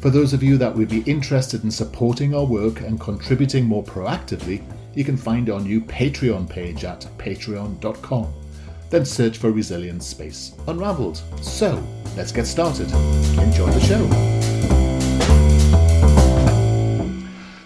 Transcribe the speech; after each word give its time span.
For 0.00 0.08
those 0.08 0.32
of 0.32 0.42
you 0.42 0.56
that 0.56 0.74
would 0.74 0.88
be 0.88 1.02
interested 1.02 1.62
in 1.62 1.70
supporting 1.70 2.34
our 2.34 2.46
work 2.46 2.80
and 2.80 2.98
contributing 2.98 3.66
more 3.66 3.84
proactively, 3.84 4.64
you 4.94 5.04
can 5.04 5.14
find 5.14 5.50
our 5.50 5.60
new 5.60 5.82
Patreon 5.82 6.48
page 6.48 6.84
at 6.84 7.06
patreon.com. 7.18 8.32
Then 8.88 9.04
search 9.04 9.36
for 9.36 9.50
Resilience 9.50 10.06
Space 10.06 10.54
Unravelled. 10.68 11.20
So, 11.42 11.86
let's 12.16 12.32
get 12.32 12.46
started. 12.46 12.90
Enjoy 13.38 13.70
the 13.70 13.80
show. 13.80 14.08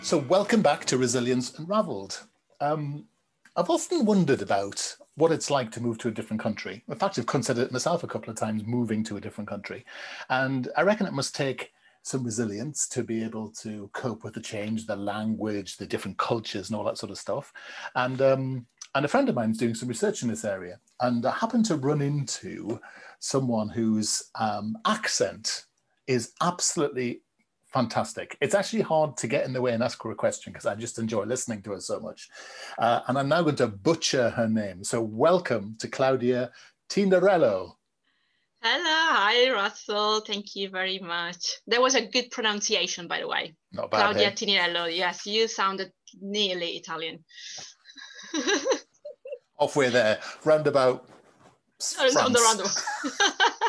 So, 0.03 0.19
welcome 0.19 0.61
back 0.61 0.87
to 0.87 0.99
Resilience 0.99 1.57
Unravelled. 1.61 2.21
Um, 2.61 3.05
I've 3.55 3.71
often 3.71 4.05
wondered 4.05 4.43
about 4.43 4.97
what 5.15 5.31
it's 5.31 5.53
like 5.53 5.71
to 5.71 5.81
move 5.81 5.99
to 5.99 6.09
a 6.09 6.11
different 6.11 6.43
country. 6.43 6.83
In 6.89 6.97
fact, 6.97 7.17
I've 7.17 7.27
considered 7.27 7.67
it 7.67 7.73
myself 7.73 8.03
a 8.03 8.09
couple 8.09 8.31
of 8.31 8.37
times 8.37 8.65
moving 8.67 9.05
to 9.05 9.17
a 9.17 9.21
different 9.21 9.49
country. 9.49 9.87
And 10.31 10.69
I 10.77 10.83
reckon 10.83 11.07
it 11.07 11.13
must 11.13 11.37
take 11.37 11.71
some 12.05 12.23
resilience 12.23 12.87
to 12.87 13.03
be 13.03 13.25
able 13.25 13.49
to 13.49 13.89
cope 13.95 14.25
with 14.25 14.35
the 14.35 14.41
change, 14.41 14.87
the 14.87 14.95
language, 14.95 15.79
the 15.79 15.87
different 15.87 16.19
cultures, 16.19 16.69
and 16.69 16.77
all 16.77 16.85
that 16.85 16.99
sort 16.99 17.11
of 17.11 17.19
stuff. 17.19 17.53
And 17.97 18.21
um, 18.21 18.67
and 18.95 19.05
a 19.05 19.09
friend 19.09 19.29
of 19.29 19.35
mine 19.35 19.51
is 19.51 19.59
doing 19.59 19.75
some 19.75 19.89
research 19.89 20.23
in 20.23 20.29
this 20.29 20.45
area, 20.45 20.79
and 21.01 21.25
I 21.27 21.33
happened 21.33 21.65
to 21.67 21.77
run 21.77 22.03
into 22.03 22.79
someone 23.19 23.71
whose 23.71 24.31
um, 24.35 24.77
accent 24.85 25.65
is 26.07 26.33
absolutely 26.43 27.23
fantastic. 27.73 28.37
It's 28.43 28.55
actually 28.55 28.83
hard 28.83 29.17
to 29.17 29.27
get 29.27 29.47
in 29.47 29.55
the 29.55 29.63
way 29.63 29.73
and 29.73 29.83
ask 29.83 30.01
her 30.03 30.11
a 30.11 30.15
question 30.15 30.53
because 30.53 30.67
I 30.67 30.75
just 30.75 30.99
enjoy 30.99 31.25
listening 31.25 31.63
to 31.63 31.73
her 31.73 31.81
so 31.81 31.99
much. 31.99 32.29
Uh, 32.79 33.01
and 33.09 33.19
I'm 33.19 33.29
now 33.29 33.43
going 33.43 33.57
to 33.57 33.67
butcher 33.67 34.29
her 34.31 34.47
name. 34.47 34.85
So 34.85 35.01
welcome 35.01 35.75
to 35.81 35.89
Claudia 35.89 36.53
Tinarello. 36.91 37.77
Hello, 38.67 38.83
hi 38.83 39.51
Russell. 39.51 40.21
Thank 40.21 40.57
you 40.57 40.71
very 40.71 40.99
much. 40.99 41.61
That 41.67 41.83
was 41.83 41.95
a 41.95 42.07
good 42.07 42.31
pronunciation, 42.31 43.07
by 43.07 43.21
the 43.21 43.29
way. 43.29 43.55
Not 43.73 43.91
bad. 43.91 43.99
Claudia 43.99 44.31
hey? 44.31 44.35
Tinirello. 44.35 44.87
Yes, 44.87 45.27
you 45.27 45.49
sounded 45.49 45.93
nearly 46.19 46.69
Italian. 46.69 47.23
Off 49.59 49.77
we're 49.77 49.91
there, 49.91 50.19
roundabout. 50.47 51.07
on 52.01 52.33
the 52.33 52.41
roundabout. 52.41 52.83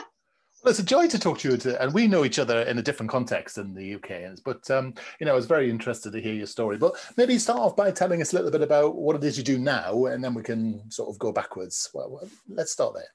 well, 0.63 0.69
it's 0.69 0.79
a 0.79 0.83
joy 0.83 1.09
to 1.09 1.19
talk 1.19 1.39
to 1.39 1.49
you, 1.49 1.75
and 1.75 1.93
we 1.93 2.07
know 2.07 2.23
each 2.23 2.39
other 2.39 2.61
in 2.61 2.77
a 2.77 2.81
different 2.81 3.11
context 3.11 3.57
in 3.57 3.73
the 3.73 3.95
UK. 3.95 4.37
But 4.45 4.71
um, 4.71 4.93
you 5.19 5.25
know, 5.25 5.33
I 5.33 5.35
was 5.35 5.45
very 5.45 5.69
interested 5.69 6.13
to 6.13 6.21
hear 6.21 6.33
your 6.33 6.47
story. 6.47 6.77
But 6.77 6.93
maybe 7.17 7.37
start 7.37 7.59
off 7.59 7.75
by 7.75 7.91
telling 7.91 8.21
us 8.21 8.31
a 8.31 8.37
little 8.37 8.49
bit 8.51 8.61
about 8.61 8.95
what 8.95 9.17
it 9.17 9.25
is 9.25 9.37
you 9.37 9.43
do 9.43 9.57
now, 9.57 10.05
and 10.05 10.23
then 10.23 10.33
we 10.33 10.41
can 10.41 10.89
sort 10.89 11.09
of 11.09 11.19
go 11.19 11.33
backwards. 11.33 11.89
Well, 11.93 12.21
let's 12.47 12.71
start 12.71 12.93
there. 12.93 13.09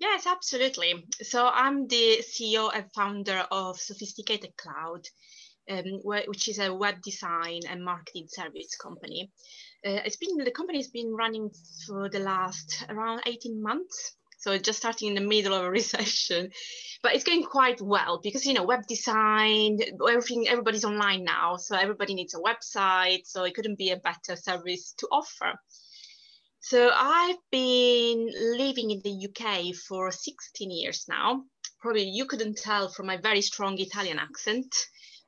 Yes, 0.00 0.26
absolutely. 0.26 1.04
So 1.22 1.46
I'm 1.46 1.86
the 1.86 2.22
CEO 2.22 2.70
and 2.74 2.90
founder 2.94 3.44
of 3.50 3.78
Sophisticated 3.78 4.56
Cloud, 4.56 5.06
um, 5.70 6.00
which 6.02 6.48
is 6.48 6.58
a 6.58 6.74
web 6.74 7.02
design 7.02 7.60
and 7.68 7.84
marketing 7.84 8.26
service 8.28 8.74
company. 8.76 9.30
Uh, 9.86 10.00
it's 10.06 10.16
been 10.16 10.38
the 10.38 10.50
company 10.52 10.78
has 10.78 10.88
been 10.88 11.14
running 11.14 11.50
for 11.86 12.08
the 12.08 12.18
last 12.18 12.82
around 12.88 13.20
18 13.26 13.62
months. 13.62 14.16
So 14.38 14.56
just 14.56 14.78
starting 14.78 15.08
in 15.08 15.14
the 15.14 15.28
middle 15.28 15.52
of 15.52 15.64
a 15.64 15.70
recession, 15.80 16.50
but 17.02 17.14
it's 17.14 17.24
going 17.24 17.42
quite 17.42 17.82
well 17.82 18.20
because 18.22 18.46
you 18.46 18.54
know 18.54 18.64
web 18.64 18.86
design, 18.86 19.80
everything, 20.08 20.48
everybody's 20.48 20.86
online 20.86 21.24
now, 21.24 21.56
so 21.56 21.76
everybody 21.76 22.14
needs 22.14 22.34
a 22.34 22.38
website. 22.38 23.26
So 23.26 23.44
it 23.44 23.54
couldn't 23.54 23.76
be 23.76 23.90
a 23.90 23.98
better 23.98 24.34
service 24.34 24.94
to 24.96 25.08
offer. 25.12 25.60
So 26.62 26.90
I've 26.94 27.38
been 27.50 28.30
living 28.58 28.90
in 28.90 29.00
the 29.00 29.28
UK 29.28 29.74
for 29.74 30.12
16 30.12 30.70
years 30.70 31.06
now. 31.08 31.44
Probably 31.80 32.02
you 32.02 32.26
couldn't 32.26 32.58
tell 32.58 32.90
from 32.90 33.06
my 33.06 33.16
very 33.16 33.40
strong 33.40 33.78
Italian 33.80 34.18
accent, 34.18 34.74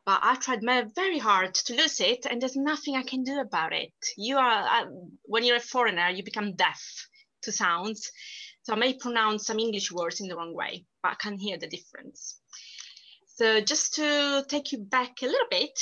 but 0.04 0.20
I 0.22 0.34
tried 0.34 0.62
my 0.62 0.84
very 0.94 1.19
hard 1.19 1.54
to 1.54 1.75
lose 1.75 2.00
it, 2.00 2.26
and 2.28 2.41
there's 2.41 2.54
nothing 2.54 2.97
I 2.97 3.03
can 3.03 3.25
do 3.25 3.41
about 3.41 3.72
it. 3.72 3.94
You 4.19 4.37
are, 4.37 4.82
uh, 4.82 4.91
when 5.22 5.43
you're 5.43 5.56
a 5.56 5.60
foreigner, 5.60 6.10
you 6.10 6.22
become 6.22 6.54
deaf 6.54 7.09
to 7.44 7.50
sounds. 7.50 8.10
So 8.64 8.75
I 8.75 8.76
may 8.76 8.93
pronounce 8.93 9.47
some 9.47 9.59
English 9.59 9.91
words 9.91 10.20
in 10.20 10.28
the 10.28 10.37
wrong 10.37 10.54
way, 10.54 10.84
but 11.03 11.12
I 11.12 11.14
can 11.14 11.38
hear 11.38 11.56
the 11.56 11.66
difference. 11.66 12.37
So 13.37 13.62
just 13.62 13.94
to 13.94 14.44
take 14.49 14.70
you 14.72 14.78
back 14.78 15.22
a 15.22 15.26
little 15.26 15.49
bit, 15.50 15.81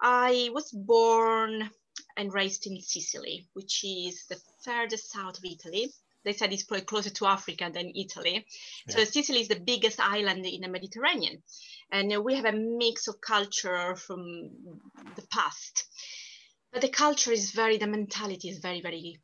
I 0.00 0.48
was 0.54 0.70
born 0.72 1.70
and 2.20 2.34
raised 2.34 2.66
in 2.66 2.78
Sicily, 2.80 3.46
which 3.54 3.82
is 3.82 4.26
the 4.26 4.38
furthest 4.62 5.10
south 5.10 5.38
of 5.38 5.44
Italy. 5.44 5.90
They 6.22 6.34
said 6.34 6.52
it's 6.52 6.64
probably 6.64 6.84
closer 6.84 7.08
to 7.08 7.26
Africa 7.26 7.70
than 7.72 7.92
Italy. 7.96 8.44
Yeah. 8.86 8.94
So 8.94 9.04
Sicily 9.04 9.40
is 9.40 9.48
the 9.48 9.58
biggest 9.58 9.98
island 9.98 10.44
in 10.44 10.60
the 10.60 10.68
Mediterranean. 10.68 11.42
And 11.90 12.22
we 12.22 12.34
have 12.34 12.44
a 12.44 12.52
mix 12.52 13.08
of 13.08 13.22
culture 13.22 13.96
from 13.96 14.50
the 15.16 15.26
past. 15.30 15.86
But 16.72 16.82
the 16.82 16.90
culture 16.90 17.32
is 17.32 17.52
very, 17.52 17.78
the 17.78 17.86
mentality 17.86 18.50
is 18.50 18.58
very, 18.58 18.82
very 18.82 19.18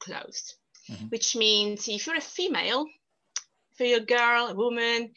close, 0.00 0.56
mm-hmm. 0.90 1.06
which 1.06 1.36
means 1.36 1.88
if 1.88 2.06
you're 2.06 2.16
a 2.16 2.20
female, 2.20 2.86
if 3.72 3.80
you're 3.80 4.00
a 4.00 4.04
girl, 4.04 4.48
a 4.48 4.54
woman, 4.54 5.12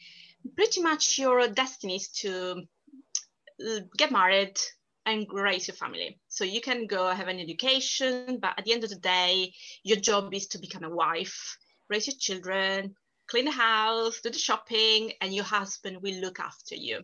pretty 0.54 0.82
much 0.82 1.18
your 1.18 1.48
destiny 1.48 1.96
is 1.96 2.08
to 2.22 2.62
uh, 3.60 3.80
get 3.98 4.12
married, 4.12 4.56
and 5.06 5.26
raise 5.32 5.68
your 5.68 5.76
family. 5.76 6.18
So 6.28 6.44
you 6.44 6.60
can 6.60 6.86
go 6.86 7.08
have 7.08 7.28
an 7.28 7.38
education, 7.38 8.38
but 8.40 8.54
at 8.58 8.64
the 8.64 8.72
end 8.72 8.84
of 8.84 8.90
the 8.90 8.96
day, 8.96 9.54
your 9.84 9.98
job 9.98 10.34
is 10.34 10.48
to 10.48 10.58
become 10.58 10.84
a 10.84 10.94
wife, 10.94 11.56
raise 11.88 12.08
your 12.08 12.16
children, 12.18 12.96
clean 13.28 13.46
the 13.46 13.52
house, 13.52 14.20
do 14.20 14.30
the 14.30 14.38
shopping, 14.38 15.12
and 15.20 15.32
your 15.32 15.44
husband 15.44 16.02
will 16.02 16.20
look 16.20 16.40
after 16.40 16.74
you. 16.74 17.00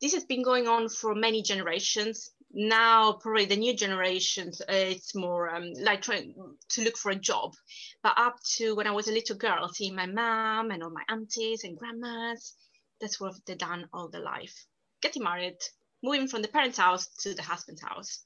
This 0.00 0.14
has 0.14 0.24
been 0.24 0.42
going 0.42 0.68
on 0.68 0.88
for 0.88 1.14
many 1.14 1.42
generations. 1.42 2.30
Now, 2.52 3.12
probably 3.12 3.44
the 3.46 3.56
new 3.56 3.74
generations, 3.74 4.60
uh, 4.60 4.64
it's 4.68 5.14
more 5.14 5.54
um, 5.54 5.72
like 5.82 6.02
trying 6.02 6.34
to 6.70 6.82
look 6.82 6.96
for 6.96 7.10
a 7.10 7.16
job. 7.16 7.54
But 8.02 8.14
up 8.16 8.36
to 8.56 8.74
when 8.74 8.86
I 8.86 8.92
was 8.92 9.08
a 9.08 9.12
little 9.12 9.36
girl, 9.36 9.68
seeing 9.68 9.96
my 9.96 10.06
mom 10.06 10.70
and 10.70 10.82
all 10.82 10.90
my 10.90 11.02
aunties 11.08 11.64
and 11.64 11.76
grandmas, 11.76 12.54
that's 13.00 13.20
what 13.20 13.34
they've 13.44 13.58
done 13.58 13.88
all 13.92 14.08
their 14.08 14.22
life. 14.22 14.54
Getting 15.02 15.24
married, 15.24 15.58
moving 16.02 16.28
from 16.28 16.42
the 16.42 16.48
parents' 16.48 16.78
house 16.78 17.08
to 17.22 17.34
the 17.34 17.42
husband's 17.42 17.82
house. 17.82 18.24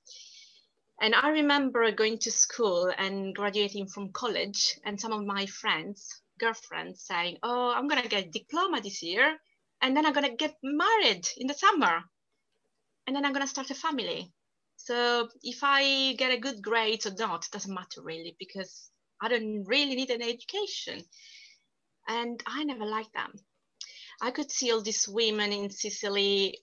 And 1.01 1.15
I 1.15 1.31
remember 1.31 1.91
going 1.91 2.19
to 2.19 2.31
school 2.31 2.93
and 2.97 3.35
graduating 3.35 3.89
from 3.89 4.13
college, 4.13 4.79
and 4.85 5.01
some 5.01 5.13
of 5.13 5.27
my 5.27 5.47
friends, 5.47 6.23
girlfriends, 6.39 7.03
saying, 7.03 7.39
Oh, 7.43 7.73
I'm 7.73 7.89
going 7.89 8.03
to 8.03 8.09
get 8.09 8.27
a 8.27 8.31
diploma 8.31 8.81
this 8.81 9.03
year, 9.03 9.37
and 9.81 9.97
then 9.97 10.07
I'm 10.07 10.13
going 10.13 10.31
to 10.31 10.37
get 10.37 10.57
married 10.63 11.27
in 11.37 11.49
the 11.49 11.55
summer, 11.55 12.05
and 13.07 13.17
then 13.17 13.25
I'm 13.25 13.33
going 13.33 13.45
to 13.45 13.51
start 13.51 13.71
a 13.71 13.75
family. 13.75 14.33
So 14.77 15.29
if 15.43 15.61
I 15.63 16.15
get 16.15 16.33
a 16.33 16.41
good 16.41 16.63
grade 16.63 17.07
or 17.07 17.15
not, 17.19 17.49
doesn't 17.51 17.75
matter 17.75 18.03
really, 18.03 18.37
because 18.39 18.91
I 19.21 19.29
don't 19.29 19.65
really 19.65 19.95
need 19.95 20.11
an 20.11 20.23
education. 20.23 21.05
And 22.09 22.43
I 22.47 22.65
never 22.65 22.85
liked 22.85 23.15
them. 23.15 23.33
I 24.21 24.31
could 24.31 24.51
see 24.51 24.73
all 24.73 24.83
these 24.83 25.09
women 25.09 25.53
in 25.53 25.71
Sicily 25.71 26.59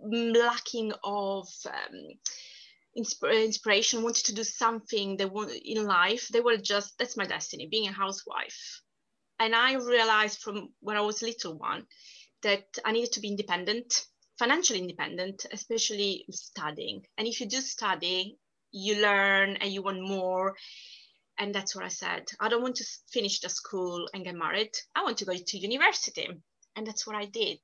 lacking 0.00 0.92
of 1.02 1.48
um, 1.66 2.18
inspiration, 2.96 4.02
wanted 4.02 4.26
to 4.26 4.34
do 4.34 4.44
something 4.44 5.16
they 5.16 5.26
want 5.26 5.52
in 5.64 5.84
life. 5.84 6.28
They 6.28 6.40
were 6.40 6.56
just, 6.56 6.98
that's 6.98 7.16
my 7.16 7.26
destiny, 7.26 7.68
being 7.70 7.88
a 7.88 7.92
housewife. 7.92 8.82
And 9.38 9.54
I 9.54 9.74
realized 9.74 10.40
from 10.40 10.68
when 10.80 10.96
I 10.96 11.00
was 11.00 11.22
little 11.22 11.56
one 11.58 11.86
that 12.42 12.64
I 12.84 12.92
needed 12.92 13.12
to 13.12 13.20
be 13.20 13.28
independent. 13.28 14.06
financially 14.38 14.80
independent, 14.80 15.46
especially 15.52 16.24
studying. 16.30 17.02
And 17.16 17.28
if 17.28 17.40
you 17.40 17.48
do 17.48 17.60
study, 17.60 18.36
you 18.72 19.00
learn 19.00 19.56
and 19.60 19.72
you 19.72 19.82
want 19.82 20.02
more. 20.02 20.54
And 21.38 21.54
that's 21.54 21.74
what 21.74 21.84
I 21.84 21.88
said. 21.88 22.24
I 22.40 22.48
don't 22.48 22.62
want 22.62 22.76
to 22.76 22.84
finish 23.12 23.40
the 23.40 23.48
school 23.48 24.08
and 24.12 24.24
get 24.24 24.34
married. 24.34 24.72
I 24.94 25.02
want 25.02 25.18
to 25.18 25.24
go 25.24 25.34
to 25.34 25.58
university. 25.58 26.28
And 26.76 26.86
that's 26.86 27.06
what 27.06 27.16
I 27.16 27.26
did. 27.26 27.60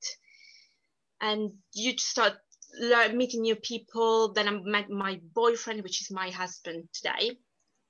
And 1.20 1.52
you 1.74 1.96
start 1.98 2.34
learn, 2.78 3.16
meeting 3.16 3.42
new 3.42 3.56
people. 3.56 4.32
Then 4.32 4.48
I 4.48 4.52
met 4.62 4.90
my 4.90 5.20
boyfriend, 5.34 5.82
which 5.82 6.00
is 6.00 6.10
my 6.10 6.30
husband 6.30 6.88
today. 6.92 7.36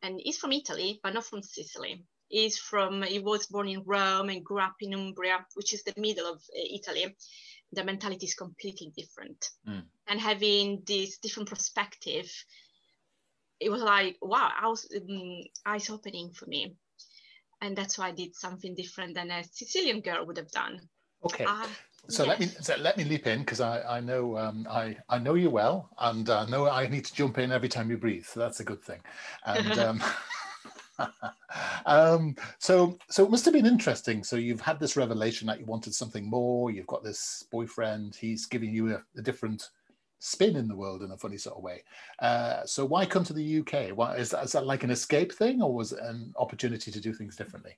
And 0.02 0.20
he's 0.22 0.38
from 0.38 0.52
Italy, 0.52 1.00
but 1.02 1.14
not 1.14 1.26
from 1.26 1.42
Sicily. 1.42 2.04
He's 2.28 2.58
from, 2.58 3.02
he 3.02 3.18
was 3.18 3.46
born 3.46 3.68
in 3.68 3.82
Rome 3.84 4.30
and 4.30 4.44
grew 4.44 4.60
up 4.60 4.76
in 4.80 4.94
Umbria, 4.94 5.44
which 5.54 5.74
is 5.74 5.82
the 5.82 5.94
middle 5.96 6.26
of 6.26 6.36
uh, 6.36 6.74
Italy. 6.74 7.14
The 7.72 7.84
mentality 7.84 8.26
is 8.26 8.34
completely 8.34 8.92
different. 8.96 9.48
Mm. 9.68 9.82
And 10.08 10.20
having 10.20 10.82
this 10.86 11.18
different 11.18 11.48
perspective 11.48 12.30
it 13.60 13.70
was 13.70 13.82
like 13.82 14.16
wow 14.22 14.50
I 14.58 14.68
was 14.68 14.88
um, 14.96 15.42
eyes 15.66 15.90
opening 15.90 16.32
for 16.32 16.46
me 16.46 16.74
and 17.60 17.76
that's 17.76 17.98
why 17.98 18.08
i 18.08 18.12
did 18.12 18.34
something 18.34 18.74
different 18.74 19.14
than 19.14 19.30
a 19.30 19.44
sicilian 19.44 20.00
girl 20.00 20.26
would 20.26 20.38
have 20.38 20.50
done 20.50 20.80
okay 21.24 21.44
uh, 21.44 21.66
so 22.08 22.24
yes. 22.24 22.28
let 22.28 22.40
me 22.40 22.46
so 22.60 22.76
let 22.76 22.96
me 22.96 23.04
leap 23.04 23.26
in 23.26 23.40
because 23.40 23.60
I, 23.60 23.82
I 23.96 24.00
know 24.00 24.36
um, 24.36 24.66
I, 24.68 24.96
I 25.08 25.18
know 25.18 25.34
you 25.34 25.50
well 25.50 25.90
and 25.98 26.28
I 26.28 26.46
know 26.46 26.68
I 26.68 26.88
need 26.88 27.04
to 27.04 27.14
jump 27.14 27.38
in 27.38 27.52
every 27.52 27.68
time 27.68 27.90
you 27.90 27.96
breathe 27.96 28.24
so 28.24 28.40
that's 28.40 28.60
a 28.60 28.64
good 28.64 28.82
thing 28.82 29.00
and 29.44 29.78
um, 29.78 30.02
um, 31.86 32.36
so 32.58 32.98
so 33.08 33.24
it 33.24 33.30
must 33.30 33.44
have 33.44 33.54
been 33.54 33.66
interesting 33.66 34.24
so 34.24 34.36
you've 34.36 34.60
had 34.60 34.80
this 34.80 34.96
revelation 34.96 35.46
that 35.46 35.60
you 35.60 35.66
wanted 35.66 35.94
something 35.94 36.28
more 36.28 36.70
you've 36.70 36.86
got 36.86 37.04
this 37.04 37.44
boyfriend 37.50 38.14
he's 38.14 38.46
giving 38.46 38.72
you 38.72 38.94
a, 38.94 39.02
a 39.16 39.22
different 39.22 39.70
spin 40.20 40.54
in 40.54 40.68
the 40.68 40.76
world 40.76 41.02
in 41.02 41.10
a 41.10 41.16
funny 41.16 41.38
sort 41.38 41.56
of 41.56 41.62
way. 41.62 41.82
Uh, 42.20 42.64
so 42.64 42.84
why 42.84 43.04
come 43.04 43.24
to 43.24 43.32
the 43.32 43.60
UK? 43.60 43.96
Why, 43.96 44.16
is, 44.16 44.30
that, 44.30 44.44
is 44.44 44.52
that 44.52 44.66
like 44.66 44.84
an 44.84 44.90
escape 44.90 45.32
thing 45.32 45.60
or 45.60 45.74
was 45.74 45.92
it 45.92 45.98
an 46.02 46.32
opportunity 46.36 46.90
to 46.90 47.00
do 47.00 47.12
things 47.12 47.36
differently? 47.36 47.76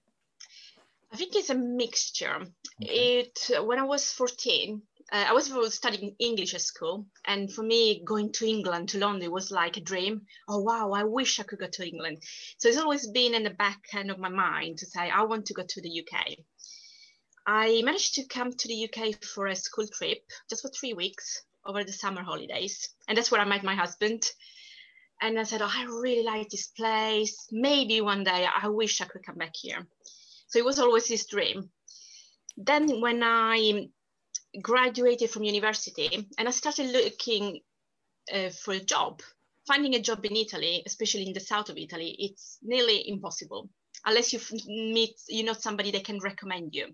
I 1.13 1.17
think 1.17 1.37
it's 1.37 1.51
a 1.51 1.55
mixture. 1.55 2.47
Okay. 2.83 3.21
It 3.21 3.67
when 3.67 3.79
I 3.79 3.85
was 3.85 4.11
14, 4.13 4.83
uh, 5.13 5.25
I 5.29 5.33
was 5.35 5.75
studying 5.75 6.17
English 6.19 6.55
at 6.55 6.63
school, 6.63 7.07
and 7.27 7.53
for 7.53 7.63
me, 7.63 8.03
going 8.03 8.33
to 8.33 8.49
England 8.49 8.89
to 8.91 8.99
London 8.99 9.31
was 9.31 9.51
like 9.51 9.77
a 9.77 9.83
dream. 9.83 10.23
Oh 10.49 10.61
wow, 10.61 10.93
I 10.93 11.05
wish 11.05 11.39
I 11.39 11.43
could 11.43 11.59
go 11.59 11.69
to 11.69 11.87
England. 11.87 12.23
So 12.57 12.69
it's 12.69 12.79
always 12.79 13.07
been 13.09 13.35
in 13.35 13.43
the 13.43 13.51
back 13.51 13.83
end 13.95 14.11
of 14.11 14.19
my 14.19 14.31
mind 14.31 14.79
to 14.79 14.87
say 14.87 15.11
I 15.11 15.25
want 15.25 15.47
to 15.47 15.55
go 15.55 15.65
to 15.69 15.83
the 15.83 16.01
UK. 16.01 16.39
I 17.47 17.83
managed 17.85 18.15
to 18.15 18.25
come 18.25 18.53
to 18.53 18.69
the 18.69 18.89
UK 18.89 19.23
for 19.23 19.49
a 19.49 19.57
school 19.57 19.87
trip 19.87 20.23
just 20.49 20.63
for 20.63 20.71
three 20.71 20.95
weeks 20.95 21.43
over 21.67 21.85
the 21.85 21.93
summer 21.93 22.23
holidays. 22.23 22.89
And 23.07 23.19
that's 23.19 23.31
where 23.31 23.41
I 23.41 23.45
met 23.45 23.65
my 23.65 23.75
husband. 23.75 24.23
And 25.21 25.39
I 25.39 25.43
said, 25.43 25.61
Oh, 25.61 25.71
I 25.71 25.85
really 25.85 26.25
like 26.25 26.49
this 26.49 26.69
place. 26.69 27.49
Maybe 27.51 28.01
one 28.01 28.25
day 28.25 28.47
I 28.47 28.69
wish 28.69 29.01
I 29.01 29.05
could 29.05 29.27
come 29.27 29.37
back 29.37 29.55
here. 29.55 29.87
So 30.53 30.59
it 30.59 30.67
was 30.67 30.79
always 30.79 31.09
this 31.09 31.25
dream. 31.25 31.71
Then, 32.59 33.01
when 33.01 33.23
I 33.23 33.89
graduated 34.61 35.31
from 35.31 35.45
university 35.45 36.29
and 36.37 36.47
I 36.47 36.51
started 36.51 36.93
looking 36.93 37.61
uh, 38.31 38.51
for 38.51 38.75
a 38.75 38.85
job, 38.85 39.23
finding 39.67 39.95
a 39.95 40.01
job 40.01 40.27
in 40.27 40.37
Italy, 40.37 40.83
especially 40.85 41.27
in 41.27 41.33
the 41.33 41.41
south 41.41 41.71
of 41.71 41.79
Italy, 41.79 42.15
it's 42.19 42.59
nearly 42.63 43.09
impossible 43.09 43.71
unless 44.05 44.35
you 44.35 44.41
meet, 44.67 45.15
you 45.27 45.43
know, 45.43 45.55
somebody 45.55 45.91
that 45.93 46.05
can 46.05 46.19
recommend 46.19 46.75
you. 46.75 46.89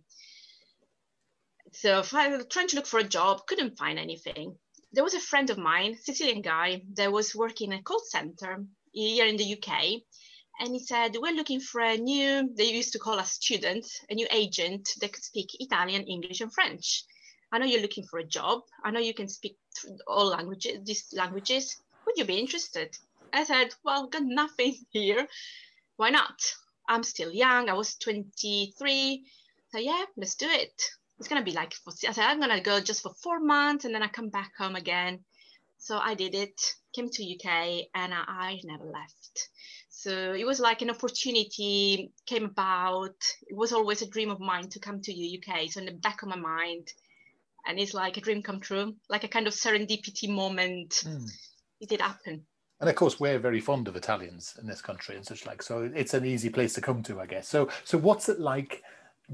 So 1.73 2.05
I 2.15 2.29
was 2.29 2.47
trying 2.49 2.69
to 2.69 2.77
look 2.77 2.87
for 2.87 3.01
a 3.01 3.15
job, 3.19 3.45
couldn't 3.49 3.77
find 3.77 3.99
anything. 3.99 4.55
There 4.93 5.03
was 5.03 5.15
a 5.15 5.21
friend 5.21 5.51
of 5.51 5.59
mine, 5.59 5.99
Sicilian 6.01 6.43
guy, 6.43 6.83
that 6.95 7.11
was 7.11 7.35
working 7.35 7.73
in 7.73 7.81
a 7.81 7.83
call 7.83 7.99
center 8.05 8.65
here 8.93 9.27
in 9.27 9.37
the 9.37 9.55
UK. 9.55 10.03
And 10.61 10.71
he 10.71 10.81
said, 10.81 11.17
we're 11.21 11.35
looking 11.35 11.61
for 11.61 11.81
a 11.81 11.97
new, 11.97 12.51
they 12.57 12.65
used 12.65 12.93
to 12.93 12.99
call 12.99 13.19
us 13.19 13.33
students, 13.33 14.01
a 14.11 14.15
new 14.15 14.27
agent 14.31 14.89
that 15.01 15.13
could 15.13 15.23
speak 15.23 15.49
Italian, 15.61 16.05
English, 16.07 16.41
and 16.41 16.53
French. 16.53 17.05
I 17.53 17.59
know 17.59 17.67
you're 17.67 17.83
looking 17.83 18.05
for 18.05 18.19
a 18.19 18.25
job. 18.25 18.63
I 18.85 18.91
know 18.91 19.01
you 19.01 19.15
can 19.15 19.29
speak 19.29 19.57
all 20.07 20.27
languages, 20.27 20.81
these 20.85 21.07
languages. 21.13 21.77
Would 22.07 22.17
you 22.17 22.25
be 22.25 22.39
interested? 22.39 22.97
I 23.33 23.45
said, 23.45 23.75
well, 23.85 24.09
got 24.09 24.23
nothing 24.25 24.75
here. 24.91 25.27
Why 25.97 26.11
not? 26.11 26.41
I'm 26.89 27.03
still 27.03 27.31
young. 27.31 27.69
I 27.69 27.75
was 27.75 27.95
23. 27.97 29.25
So 29.71 29.79
yeah, 29.79 30.05
let's 30.17 30.35
do 30.35 30.49
it 30.49 30.73
it's 31.19 31.29
gonna 31.29 31.43
be 31.43 31.53
like 31.53 31.75
for, 31.75 31.93
I 32.09 32.13
said 32.13 32.25
I'm 32.25 32.41
gonna 32.41 32.61
go 32.61 32.81
just 32.81 33.03
for 33.03 33.13
four 33.23 33.41
months 33.41 33.85
and 33.85 33.95
then 33.95 34.03
I 34.03 34.09
come 34.09 34.29
back 34.29 34.53
home 34.57 34.77
again. 34.77 35.21
So 35.79 35.99
I 35.99 36.15
did 36.15 36.35
it, 36.35 36.61
came 36.95 37.09
to 37.11 37.35
UK 37.35 37.87
and 37.95 38.15
I, 38.15 38.25
I 38.27 38.61
never 38.65 38.85
left. 38.85 39.49
So 39.99 40.33
it 40.33 40.47
was 40.47 40.61
like 40.61 40.81
an 40.81 40.91
opportunity 40.91 42.13
came 42.25 42.45
about. 42.45 43.17
It 43.49 43.57
was 43.57 43.73
always 43.73 44.01
a 44.01 44.07
dream 44.07 44.31
of 44.31 44.39
mine 44.39 44.69
to 44.69 44.79
come 44.79 45.01
to 45.01 45.13
the 45.13 45.43
UK. 45.43 45.69
So 45.71 45.81
in 45.81 45.87
the 45.87 45.93
back 45.93 46.23
of 46.23 46.29
my 46.29 46.37
mind, 46.37 46.93
and 47.67 47.81
it's 47.81 47.95
like 47.95 48.17
a 48.17 48.21
dream 48.21 48.41
come 48.41 48.61
true, 48.61 48.95
like 49.09 49.25
a 49.25 49.29
kind 49.29 49.49
of 49.49 49.55
serendipity 49.55 50.29
moment. 50.29 51.03
Mm. 51.05 51.29
It 51.81 51.89
did 51.89 52.01
happen. 52.01 52.47
And 52.81 52.89
of 52.89 52.95
course, 52.95 53.19
we're 53.19 53.41
very 53.41 53.61
fond 53.61 53.89
of 53.89 53.97
Italians 53.97 54.57
in 54.61 54.69
this 54.69 54.81
country 54.81 55.17
and 55.17 55.27
such 55.27 55.45
like. 55.47 55.65
So 55.65 55.91
it's 55.93 56.15
an 56.15 56.25
easy 56.25 56.49
place 56.49 56.75
to 56.75 56.81
come 56.81 57.03
to, 57.03 57.21
I 57.21 57.27
guess. 57.27 57.49
So, 57.49 57.69
so 57.83 57.99
what's 57.99 58.29
it 58.29 58.39
like 58.39 58.85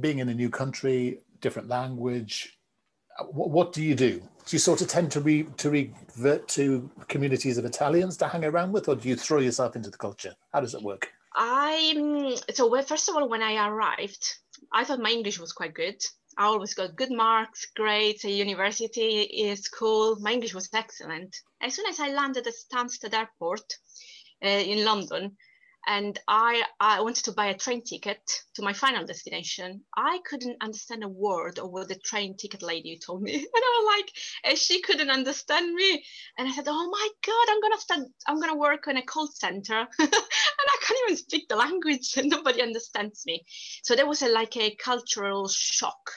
being 0.01 0.19
in 0.19 0.31
a 0.31 0.35
new 0.35 0.49
country? 0.49 1.21
different 1.45 1.69
language. 1.69 2.59
What, 3.31 3.51
what 3.51 3.73
do 3.73 3.83
you 3.83 3.95
do? 3.95 4.21
Do 4.47 4.57
you 4.57 4.59
sort 4.59 4.83
of 4.83 4.89
tend 4.89 5.11
to 5.13 5.21
re, 5.21 5.47
to 5.57 5.71
revert 5.71 6.49
to 6.49 6.91
communities 7.09 7.57
of 7.57 7.65
Italians 7.65 8.17
to 8.19 8.29
hang 8.29 8.45
around 8.45 8.73
with, 8.73 8.89
or 8.89 8.97
do 8.97 9.09
you 9.09 9.17
throw 9.17 9.41
yourself 9.41 9.75
into 9.77 9.91
the 9.91 9.97
culture? 9.97 10.35
How 10.53 10.61
does 10.61 10.75
it 10.75 10.83
work? 10.83 11.11
I 11.35 12.37
so 12.53 12.83
first 12.83 13.09
of 13.09 13.17
all, 13.17 13.29
when 13.29 13.43
I 13.43 13.67
arrived, 13.67 14.25
I 14.73 14.85
thought 14.85 15.01
my 15.01 15.11
English 15.11 15.41
was 15.41 15.53
quite 15.53 15.75
good. 15.75 16.01
I 16.37 16.45
always 16.45 16.75
got 16.75 16.97
good 16.97 17.13
marks, 17.13 17.67
grades 17.77 18.25
at 18.25 18.33
university, 18.33 19.55
school. 19.57 20.17
My 20.21 20.33
English 20.33 20.55
was 20.55 20.69
excellent. 20.75 21.37
As 21.61 21.75
soon 21.75 21.87
as 21.87 22.01
I 22.01 22.09
landed 22.09 22.47
at 22.47 22.55
Stansted 22.55 23.15
Airport 23.15 23.65
uh, 24.45 24.49
in 24.49 24.85
London, 24.85 25.37
and 25.87 26.19
I, 26.29 26.63
I 26.81 27.01
wanted 27.03 27.25
to 27.25 27.33
buy 27.33 27.47
a 27.47 27.57
train 27.57 27.83
ticket 27.83 28.21
to 28.55 28.63
my 28.63 28.73
final 28.73 29.05
destination. 29.05 29.83
I 29.97 30.19
couldn't 30.27 30.63
understand 30.63 31.05
a 31.05 31.09
word 31.09 31.59
of 31.59 31.71
what 31.71 31.89
the 31.89 31.97
train 31.97 32.37
ticket 32.37 32.63
lady 32.63 32.99
told 33.05 33.23
me. 33.23 33.35
And 33.35 33.45
I 33.55 33.81
was 33.81 33.97
like, 33.97 34.13
and 34.45 34.59
she 34.59 34.81
couldn't 34.81 35.11
understand 35.11 35.75
me. 35.75 36.05
And 36.39 36.49
I 36.49 36.53
said, 36.53 36.65
oh 36.69 36.91
my 36.91 37.09
God, 37.27 37.47
I'm 37.51 37.61
gonna 37.61 37.81
start, 37.81 38.01
I'm 38.27 38.41
gonna 38.41 38.57
work 38.57 38.87
in 38.89 38.97
a 38.97 39.03
call 39.03 39.29
center. 39.29 39.87
and 39.99 40.09
I 40.09 40.79
can't 40.83 41.01
even 41.05 41.17
speak 41.17 41.49
the 41.49 41.57
language 41.57 42.15
and 42.17 42.31
nobody 42.31 42.63
understands 42.63 43.25
me. 43.27 43.45
So 43.83 43.95
there 43.95 44.09
was 44.09 44.23
a, 44.23 44.29
like 44.29 44.57
a 44.57 44.75
cultural 44.77 45.49
shock. 45.49 46.11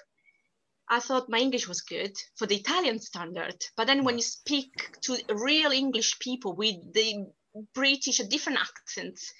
I 0.89 1.01
thought 1.01 1.29
my 1.29 1.39
English 1.39 1.67
was 1.67 1.81
good 1.81 2.15
for 2.36 2.45
the 2.45 2.55
Italian 2.55 3.00
standard. 3.00 3.65
But 3.75 3.88
then 3.88 4.05
when 4.05 4.15
you 4.15 4.24
speak 4.24 4.71
to 5.01 5.17
real 5.29 5.71
English 5.71 6.19
people 6.19 6.55
with 6.55 6.75
the 6.93 7.25
British, 7.74 8.19
different 8.19 8.59
accents, 8.59 9.33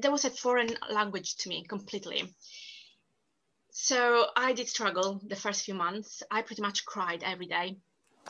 that 0.00 0.12
was 0.12 0.24
a 0.24 0.30
foreign 0.30 0.76
language 0.90 1.36
to 1.36 1.48
me 1.48 1.64
completely. 1.64 2.34
So 3.72 4.26
I 4.36 4.52
did 4.52 4.68
struggle 4.68 5.20
the 5.24 5.36
first 5.36 5.64
few 5.64 5.74
months. 5.74 6.22
I 6.30 6.42
pretty 6.42 6.62
much 6.62 6.84
cried 6.84 7.22
every 7.22 7.46
day. 7.46 7.78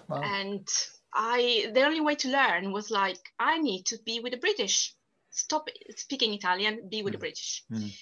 Wow. 0.09 0.21
And 0.23 0.69
I 1.13 1.71
the 1.75 1.83
only 1.83 2.01
way 2.01 2.15
to 2.17 2.29
learn 2.29 2.73
was 2.73 2.91
like 2.91 3.19
I 3.39 3.59
need 3.59 3.87
to 3.87 3.99
be 4.05 4.21
with 4.21 4.33
the 4.33 4.39
British. 4.39 4.95
Stop 5.31 5.69
speaking 5.97 6.35
Italian, 6.35 6.89
be 6.89 7.03
with 7.03 7.13
mm. 7.13 7.17
the 7.17 7.21
British. 7.21 7.65
Mm. 7.73 7.93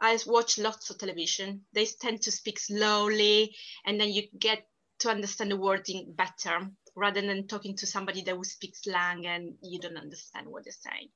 I 0.00 0.18
watch 0.26 0.58
lots 0.58 0.90
of 0.90 0.98
television. 0.98 1.64
They 1.72 1.86
tend 1.86 2.22
to 2.22 2.30
speak 2.30 2.58
slowly 2.58 3.54
and 3.84 4.00
then 4.00 4.10
you 4.10 4.24
get 4.38 4.66
to 5.00 5.10
understand 5.10 5.50
the 5.50 5.56
wording 5.56 6.12
better 6.16 6.70
rather 6.94 7.20
than 7.20 7.46
talking 7.46 7.76
to 7.76 7.86
somebody 7.86 8.22
that 8.22 8.36
will 8.36 8.44
speak 8.44 8.74
slang 8.76 9.26
and 9.26 9.54
you 9.62 9.78
don't 9.78 9.96
understand 9.96 10.48
what 10.48 10.64
they're 10.64 10.72
saying. 10.72 11.08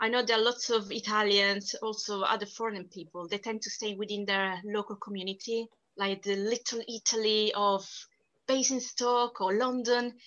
I 0.00 0.08
know 0.08 0.22
there 0.22 0.38
are 0.38 0.42
lots 0.42 0.70
of 0.70 0.90
Italians, 0.90 1.74
also 1.74 2.22
other 2.22 2.46
foreign 2.46 2.88
people. 2.88 3.28
They 3.28 3.38
tend 3.38 3.62
to 3.62 3.70
stay 3.70 3.94
within 3.94 4.24
their 4.24 4.60
local 4.64 4.96
community, 4.96 5.68
like 5.96 6.22
the 6.22 6.36
little 6.36 6.82
Italy 6.88 7.52
of 7.54 7.86
Basingstoke 8.46 9.40
or 9.40 9.54
London, 9.54 10.18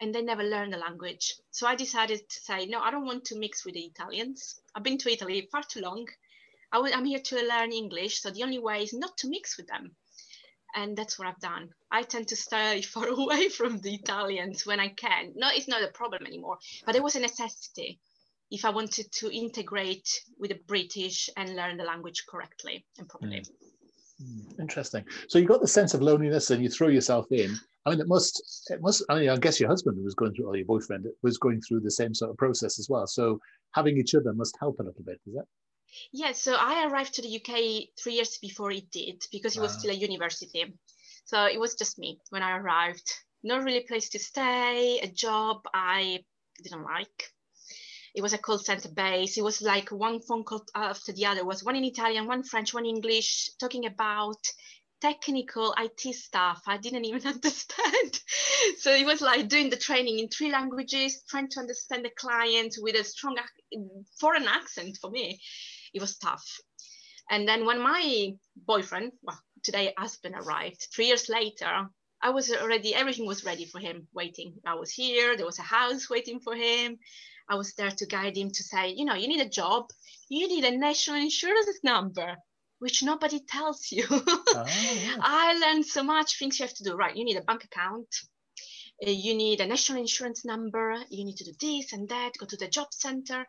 and 0.00 0.14
they 0.14 0.22
never 0.22 0.42
learn 0.42 0.70
the 0.70 0.78
language. 0.78 1.34
So 1.50 1.66
I 1.66 1.74
decided 1.74 2.28
to 2.28 2.40
say, 2.40 2.66
no, 2.66 2.80
I 2.80 2.90
don't 2.90 3.06
want 3.06 3.24
to 3.26 3.38
mix 3.38 3.64
with 3.64 3.74
the 3.74 3.84
Italians. 3.84 4.60
I've 4.74 4.82
been 4.84 4.98
to 4.98 5.12
Italy 5.12 5.48
far 5.50 5.62
too 5.62 5.80
long. 5.80 6.08
I 6.72 6.78
am 6.78 7.04
here 7.04 7.20
to 7.20 7.46
learn 7.46 7.72
English, 7.72 8.20
so 8.20 8.30
the 8.30 8.44
only 8.44 8.58
way 8.58 8.82
is 8.82 8.92
not 8.92 9.16
to 9.18 9.28
mix 9.28 9.56
with 9.56 9.66
them. 9.66 9.96
And 10.74 10.96
that's 10.96 11.18
what 11.18 11.28
I've 11.28 11.40
done. 11.40 11.70
I 11.90 12.02
tend 12.02 12.28
to 12.28 12.36
stay 12.36 12.82
far 12.92 13.08
away 13.08 13.48
from 13.48 13.78
the 13.80 13.94
Italians 13.94 14.64
when 14.64 14.80
I 14.80 14.88
can. 14.88 15.32
No, 15.34 15.48
it's 15.52 15.68
not 15.68 15.82
a 15.82 15.88
problem 15.88 16.24
anymore, 16.26 16.58
but 16.86 16.94
it 16.94 17.02
was 17.02 17.16
a 17.16 17.20
necessity 17.20 17.98
if 18.50 18.64
I 18.64 18.70
wanted 18.70 19.12
to 19.12 19.30
integrate 19.34 20.08
with 20.38 20.50
the 20.50 20.60
British 20.66 21.28
and 21.36 21.56
learn 21.56 21.76
the 21.76 21.84
language 21.84 22.24
correctly 22.26 22.84
and 22.98 23.08
properly. 23.08 23.40
Mm. 23.40 23.50
Hmm, 24.20 24.60
interesting. 24.60 25.04
So 25.28 25.38
you 25.38 25.46
got 25.46 25.60
the 25.60 25.68
sense 25.68 25.94
of 25.94 26.02
loneliness, 26.02 26.50
and 26.50 26.62
you 26.62 26.68
throw 26.68 26.88
yourself 26.88 27.30
in. 27.30 27.54
I 27.86 27.90
mean, 27.90 28.00
it 28.00 28.08
must, 28.08 28.68
it 28.70 28.80
must. 28.82 29.04
I 29.08 29.20
mean, 29.20 29.28
I 29.28 29.36
guess 29.36 29.60
your 29.60 29.68
husband 29.68 30.02
was 30.02 30.14
going 30.14 30.34
through, 30.34 30.46
or 30.46 30.56
your 30.56 30.66
boyfriend 30.66 31.06
was 31.22 31.38
going 31.38 31.60
through 31.60 31.80
the 31.80 31.90
same 31.90 32.14
sort 32.14 32.30
of 32.30 32.36
process 32.36 32.78
as 32.78 32.88
well. 32.90 33.06
So 33.06 33.38
having 33.72 33.96
each 33.96 34.14
other 34.14 34.32
must 34.32 34.56
help 34.58 34.80
a 34.80 34.82
little 34.82 35.04
bit, 35.04 35.20
is 35.26 35.34
that? 35.34 35.44
Yeah. 36.12 36.32
So 36.32 36.56
I 36.58 36.88
arrived 36.88 37.14
to 37.14 37.22
the 37.22 37.36
UK 37.36 37.90
three 38.02 38.14
years 38.14 38.38
before 38.38 38.72
it 38.72 38.90
did 38.90 39.22
because 39.30 39.56
it 39.56 39.60
was 39.60 39.74
ah. 39.76 39.78
still 39.78 39.92
a 39.92 39.94
university. 39.94 40.74
So 41.24 41.44
it 41.46 41.60
was 41.60 41.76
just 41.76 41.98
me 41.98 42.18
when 42.30 42.42
I 42.42 42.56
arrived. 42.56 43.08
No 43.44 43.58
really 43.58 43.84
place 43.86 44.08
to 44.10 44.18
stay, 44.18 44.98
a 45.00 45.06
job 45.06 45.60
I 45.72 46.24
didn't 46.64 46.82
like 46.82 47.30
it 48.18 48.22
was 48.22 48.32
a 48.32 48.38
call 48.38 48.58
center 48.58 48.88
base. 48.88 49.38
It 49.38 49.44
was 49.44 49.62
like 49.62 49.90
one 49.90 50.20
phone 50.20 50.42
call 50.42 50.64
after 50.74 51.12
the 51.12 51.26
other. 51.26 51.38
It 51.38 51.46
was 51.46 51.62
one 51.62 51.76
in 51.76 51.84
Italian, 51.84 52.26
one 52.26 52.42
French, 52.42 52.74
one 52.74 52.84
English, 52.84 53.50
talking 53.60 53.86
about 53.86 54.40
technical 55.00 55.72
IT 55.78 56.00
stuff 56.16 56.60
I 56.66 56.78
didn't 56.78 57.04
even 57.04 57.24
understand. 57.34 58.20
so 58.78 58.92
it 58.92 59.06
was 59.06 59.20
like 59.20 59.48
doing 59.48 59.70
the 59.70 59.76
training 59.76 60.18
in 60.18 60.28
three 60.28 60.50
languages, 60.50 61.22
trying 61.28 61.48
to 61.50 61.60
understand 61.60 62.04
the 62.04 62.10
client 62.18 62.74
with 62.80 62.96
a 62.96 63.04
strong 63.04 63.36
foreign 64.18 64.48
accent 64.48 64.98
for 65.00 65.10
me. 65.10 65.40
It 65.94 66.00
was 66.00 66.18
tough. 66.18 66.44
And 67.30 67.46
then 67.46 67.66
when 67.66 67.80
my 67.80 68.32
boyfriend, 68.56 69.12
well, 69.22 69.38
today 69.62 69.94
husband 69.96 70.34
arrived, 70.36 70.88
three 70.92 71.06
years 71.06 71.28
later, 71.28 71.88
I 72.20 72.30
was 72.30 72.50
already, 72.50 72.96
everything 72.96 73.26
was 73.26 73.44
ready 73.44 73.64
for 73.64 73.78
him, 73.78 74.08
waiting. 74.12 74.54
I 74.66 74.74
was 74.74 74.90
here, 74.90 75.36
there 75.36 75.46
was 75.46 75.60
a 75.60 75.70
house 75.76 76.10
waiting 76.10 76.40
for 76.40 76.56
him. 76.56 76.98
I 77.48 77.54
was 77.54 77.74
there 77.74 77.90
to 77.90 78.06
guide 78.06 78.36
him 78.36 78.50
to 78.50 78.62
say, 78.62 78.90
you 78.90 79.04
know, 79.04 79.14
you 79.14 79.28
need 79.28 79.40
a 79.40 79.48
job, 79.48 79.90
you 80.28 80.48
need 80.48 80.64
a 80.64 80.76
national 80.76 81.16
insurance 81.16 81.80
number, 81.82 82.36
which 82.78 83.02
nobody 83.02 83.40
tells 83.40 83.90
you. 83.90 84.06
Oh, 84.50 84.64
yeah. 84.66 85.16
I 85.20 85.58
learned 85.58 85.84
so 85.84 86.02
much 86.02 86.38
things 86.38 86.58
you 86.58 86.66
have 86.66 86.74
to 86.76 86.84
do. 86.84 86.94
Right, 86.94 87.14
you 87.14 87.24
need 87.24 87.36
a 87.36 87.42
bank 87.42 87.64
account, 87.64 88.08
uh, 89.06 89.10
you 89.10 89.34
need 89.36 89.60
a 89.60 89.66
national 89.66 90.00
insurance 90.00 90.44
number, 90.44 90.96
you 91.10 91.24
need 91.24 91.36
to 91.36 91.44
do 91.44 91.52
this 91.60 91.92
and 91.92 92.08
that, 92.08 92.32
go 92.38 92.46
to 92.46 92.56
the 92.56 92.68
job 92.68 92.88
center. 92.90 93.46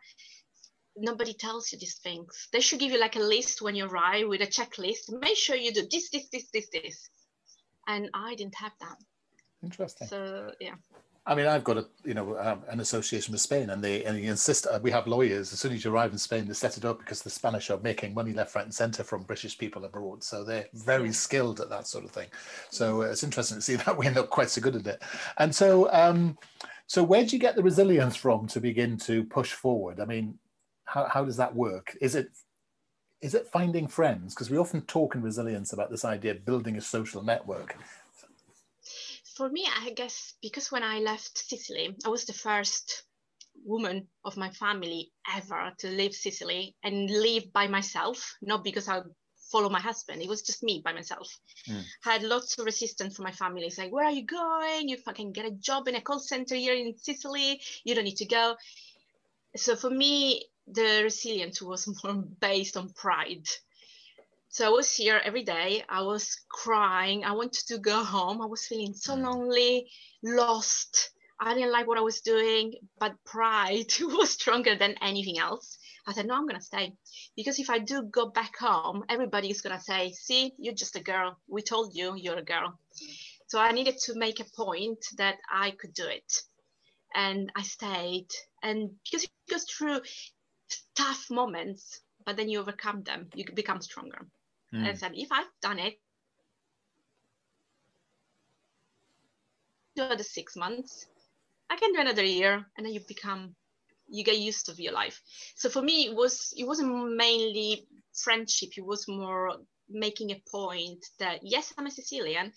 Nobody 0.96 1.32
tells 1.32 1.72
you 1.72 1.78
these 1.78 1.98
things. 1.98 2.48
They 2.52 2.60
should 2.60 2.78
give 2.78 2.92
you 2.92 3.00
like 3.00 3.16
a 3.16 3.20
list 3.20 3.62
when 3.62 3.74
you 3.74 3.86
arrive 3.86 4.28
with 4.28 4.42
a 4.42 4.46
checklist. 4.46 5.08
Make 5.08 5.36
sure 5.36 5.56
you 5.56 5.72
do 5.72 5.86
this, 5.90 6.10
this, 6.10 6.28
this, 6.30 6.50
this, 6.52 6.68
this. 6.72 7.08
And 7.86 8.10
I 8.12 8.34
didn't 8.34 8.56
have 8.56 8.72
that. 8.80 8.96
Interesting. 9.62 10.08
So 10.08 10.52
yeah. 10.60 10.74
I 11.26 11.34
mean, 11.34 11.46
I've 11.46 11.64
got 11.64 11.76
a 11.76 11.86
you 12.04 12.14
know 12.14 12.38
um, 12.38 12.62
an 12.68 12.80
association 12.80 13.32
with 13.32 13.42
Spain, 13.42 13.70
and 13.70 13.84
they 13.84 14.04
and 14.04 14.16
they 14.16 14.24
insist. 14.24 14.66
Uh, 14.66 14.80
we 14.82 14.90
have 14.90 15.06
lawyers. 15.06 15.52
As 15.52 15.60
soon 15.60 15.72
as 15.72 15.84
you 15.84 15.92
arrive 15.92 16.12
in 16.12 16.18
Spain, 16.18 16.46
they 16.46 16.54
set 16.54 16.78
it 16.78 16.84
up 16.84 16.98
because 16.98 17.22
the 17.22 17.30
Spanish 17.30 17.68
are 17.70 17.78
making 17.80 18.14
money 18.14 18.32
left, 18.32 18.54
right, 18.54 18.64
and 18.64 18.74
centre 18.74 19.04
from 19.04 19.24
British 19.24 19.58
people 19.58 19.84
abroad. 19.84 20.24
So 20.24 20.44
they're 20.44 20.66
very 20.72 21.12
skilled 21.12 21.60
at 21.60 21.68
that 21.68 21.86
sort 21.86 22.04
of 22.04 22.10
thing. 22.10 22.28
So 22.70 23.02
uh, 23.02 23.06
it's 23.06 23.22
interesting 23.22 23.58
to 23.58 23.62
see 23.62 23.76
that 23.76 23.96
we're 23.96 24.10
not 24.10 24.30
quite 24.30 24.50
so 24.50 24.62
good 24.62 24.76
at 24.76 24.86
it. 24.86 25.02
And 25.36 25.54
so, 25.54 25.92
um, 25.92 26.38
so 26.86 27.02
where 27.04 27.24
do 27.24 27.36
you 27.36 27.38
get 27.38 27.54
the 27.54 27.62
resilience 27.62 28.16
from 28.16 28.46
to 28.48 28.60
begin 28.60 28.96
to 28.98 29.24
push 29.24 29.52
forward? 29.52 30.00
I 30.00 30.06
mean, 30.06 30.38
how 30.84 31.04
how 31.04 31.24
does 31.24 31.36
that 31.36 31.54
work? 31.54 31.96
Is 32.00 32.14
it 32.14 32.28
is 33.20 33.34
it 33.34 33.46
finding 33.46 33.86
friends? 33.86 34.34
Because 34.34 34.48
we 34.48 34.56
often 34.56 34.80
talk 34.82 35.14
in 35.14 35.22
resilience 35.22 35.74
about 35.74 35.90
this 35.90 36.06
idea 36.06 36.32
of 36.32 36.46
building 36.46 36.78
a 36.78 36.80
social 36.80 37.22
network 37.22 37.76
for 39.40 39.48
me, 39.48 39.66
I 39.80 39.88
guess 39.92 40.34
because 40.42 40.70
when 40.70 40.82
I 40.82 40.98
left 40.98 41.38
Sicily, 41.38 41.96
I 42.04 42.10
was 42.10 42.26
the 42.26 42.34
first 42.34 43.04
woman 43.64 44.06
of 44.22 44.36
my 44.36 44.50
family 44.50 45.12
ever 45.34 45.72
to 45.78 45.88
leave 45.88 46.12
Sicily 46.12 46.76
and 46.84 47.08
live 47.08 47.50
by 47.50 47.66
myself, 47.66 48.36
not 48.42 48.62
because 48.62 48.86
I 48.86 49.00
follow 49.50 49.70
my 49.70 49.80
husband. 49.80 50.20
It 50.20 50.28
was 50.28 50.42
just 50.42 50.62
me 50.62 50.82
by 50.84 50.92
myself. 50.92 51.26
Mm. 51.66 51.82
Had 52.02 52.22
lots 52.22 52.58
of 52.58 52.66
resistance 52.66 53.16
from 53.16 53.24
my 53.24 53.32
family. 53.32 53.62
It's 53.62 53.78
like, 53.78 53.90
where 53.90 54.04
are 54.04 54.10
you 54.10 54.26
going? 54.26 54.90
You 54.90 54.98
fucking 54.98 55.32
get 55.32 55.46
a 55.46 55.52
job 55.52 55.88
in 55.88 55.94
a 55.94 56.02
call 56.02 56.18
center 56.18 56.54
here 56.54 56.74
in 56.74 56.98
Sicily. 56.98 57.62
You 57.82 57.94
don't 57.94 58.04
need 58.04 58.18
to 58.18 58.26
go. 58.26 58.56
So 59.56 59.74
for 59.74 59.88
me, 59.88 60.44
the 60.66 61.00
resilience 61.02 61.62
was 61.62 61.88
more 62.04 62.24
based 62.40 62.76
on 62.76 62.90
pride 62.90 63.48
so 64.52 64.66
I 64.66 64.70
was 64.70 64.92
here 64.92 65.20
every 65.24 65.44
day. 65.44 65.84
I 65.88 66.02
was 66.02 66.36
crying. 66.48 67.24
I 67.24 67.30
wanted 67.30 67.68
to 67.68 67.78
go 67.78 68.02
home. 68.02 68.42
I 68.42 68.46
was 68.46 68.66
feeling 68.66 68.94
so 68.94 69.14
mm. 69.14 69.22
lonely, 69.22 69.88
lost. 70.24 71.10
I 71.38 71.54
didn't 71.54 71.70
like 71.70 71.86
what 71.86 71.98
I 71.98 72.02
was 72.02 72.20
doing, 72.20 72.74
but 72.98 73.14
pride 73.24 73.92
was 74.00 74.30
stronger 74.30 74.74
than 74.74 74.96
anything 75.02 75.38
else. 75.38 75.78
I 76.04 76.12
said, 76.12 76.26
no, 76.26 76.34
I'm 76.34 76.48
going 76.48 76.58
to 76.58 76.66
stay. 76.66 76.92
Because 77.36 77.60
if 77.60 77.70
I 77.70 77.78
do 77.78 78.02
go 78.02 78.26
back 78.26 78.58
home, 78.58 79.04
everybody 79.08 79.50
is 79.50 79.60
going 79.60 79.76
to 79.76 79.82
say, 79.82 80.10
see, 80.10 80.52
you're 80.58 80.74
just 80.74 80.96
a 80.96 81.00
girl. 81.00 81.38
We 81.46 81.62
told 81.62 81.94
you 81.94 82.16
you're 82.16 82.38
a 82.38 82.42
girl. 82.42 82.76
So 83.46 83.60
I 83.60 83.70
needed 83.70 83.98
to 84.06 84.18
make 84.18 84.40
a 84.40 84.50
point 84.56 84.98
that 85.16 85.36
I 85.48 85.70
could 85.70 85.94
do 85.94 86.08
it. 86.08 86.42
And 87.14 87.52
I 87.54 87.62
stayed. 87.62 88.30
And 88.64 88.90
because 89.04 89.22
it 89.22 89.30
goes 89.48 89.62
through 89.64 90.00
tough 90.96 91.30
moments, 91.30 92.00
but 92.26 92.36
then 92.36 92.48
you 92.48 92.58
overcome 92.58 93.04
them, 93.04 93.28
you 93.36 93.44
become 93.54 93.80
stronger. 93.80 94.26
Mm. 94.74 94.86
I 94.86 94.94
said, 94.94 95.12
if 95.14 95.32
I've 95.32 95.50
done 95.60 95.78
it, 95.78 95.98
do 99.96 100.16
the 100.16 100.24
six 100.24 100.56
months, 100.56 101.06
I 101.68 101.76
can 101.76 101.92
do 101.92 102.00
another 102.00 102.24
year, 102.24 102.64
and 102.76 102.86
then 102.86 102.92
you 102.92 103.00
become, 103.06 103.54
you 104.08 104.24
get 104.24 104.38
used 104.38 104.66
to 104.66 104.82
your 104.82 104.92
life. 104.92 105.20
So 105.56 105.68
for 105.68 105.82
me, 105.82 106.06
it 106.06 106.14
was 106.14 106.52
it 106.56 106.66
wasn't 106.66 107.16
mainly 107.16 107.86
friendship. 108.14 108.70
It 108.76 108.84
was 108.84 109.08
more 109.08 109.56
making 109.88 110.30
a 110.30 110.42
point 110.50 111.04
that 111.18 111.40
yes, 111.42 111.72
I'm 111.76 111.86
a 111.86 111.90
Sicilian, 111.90 112.52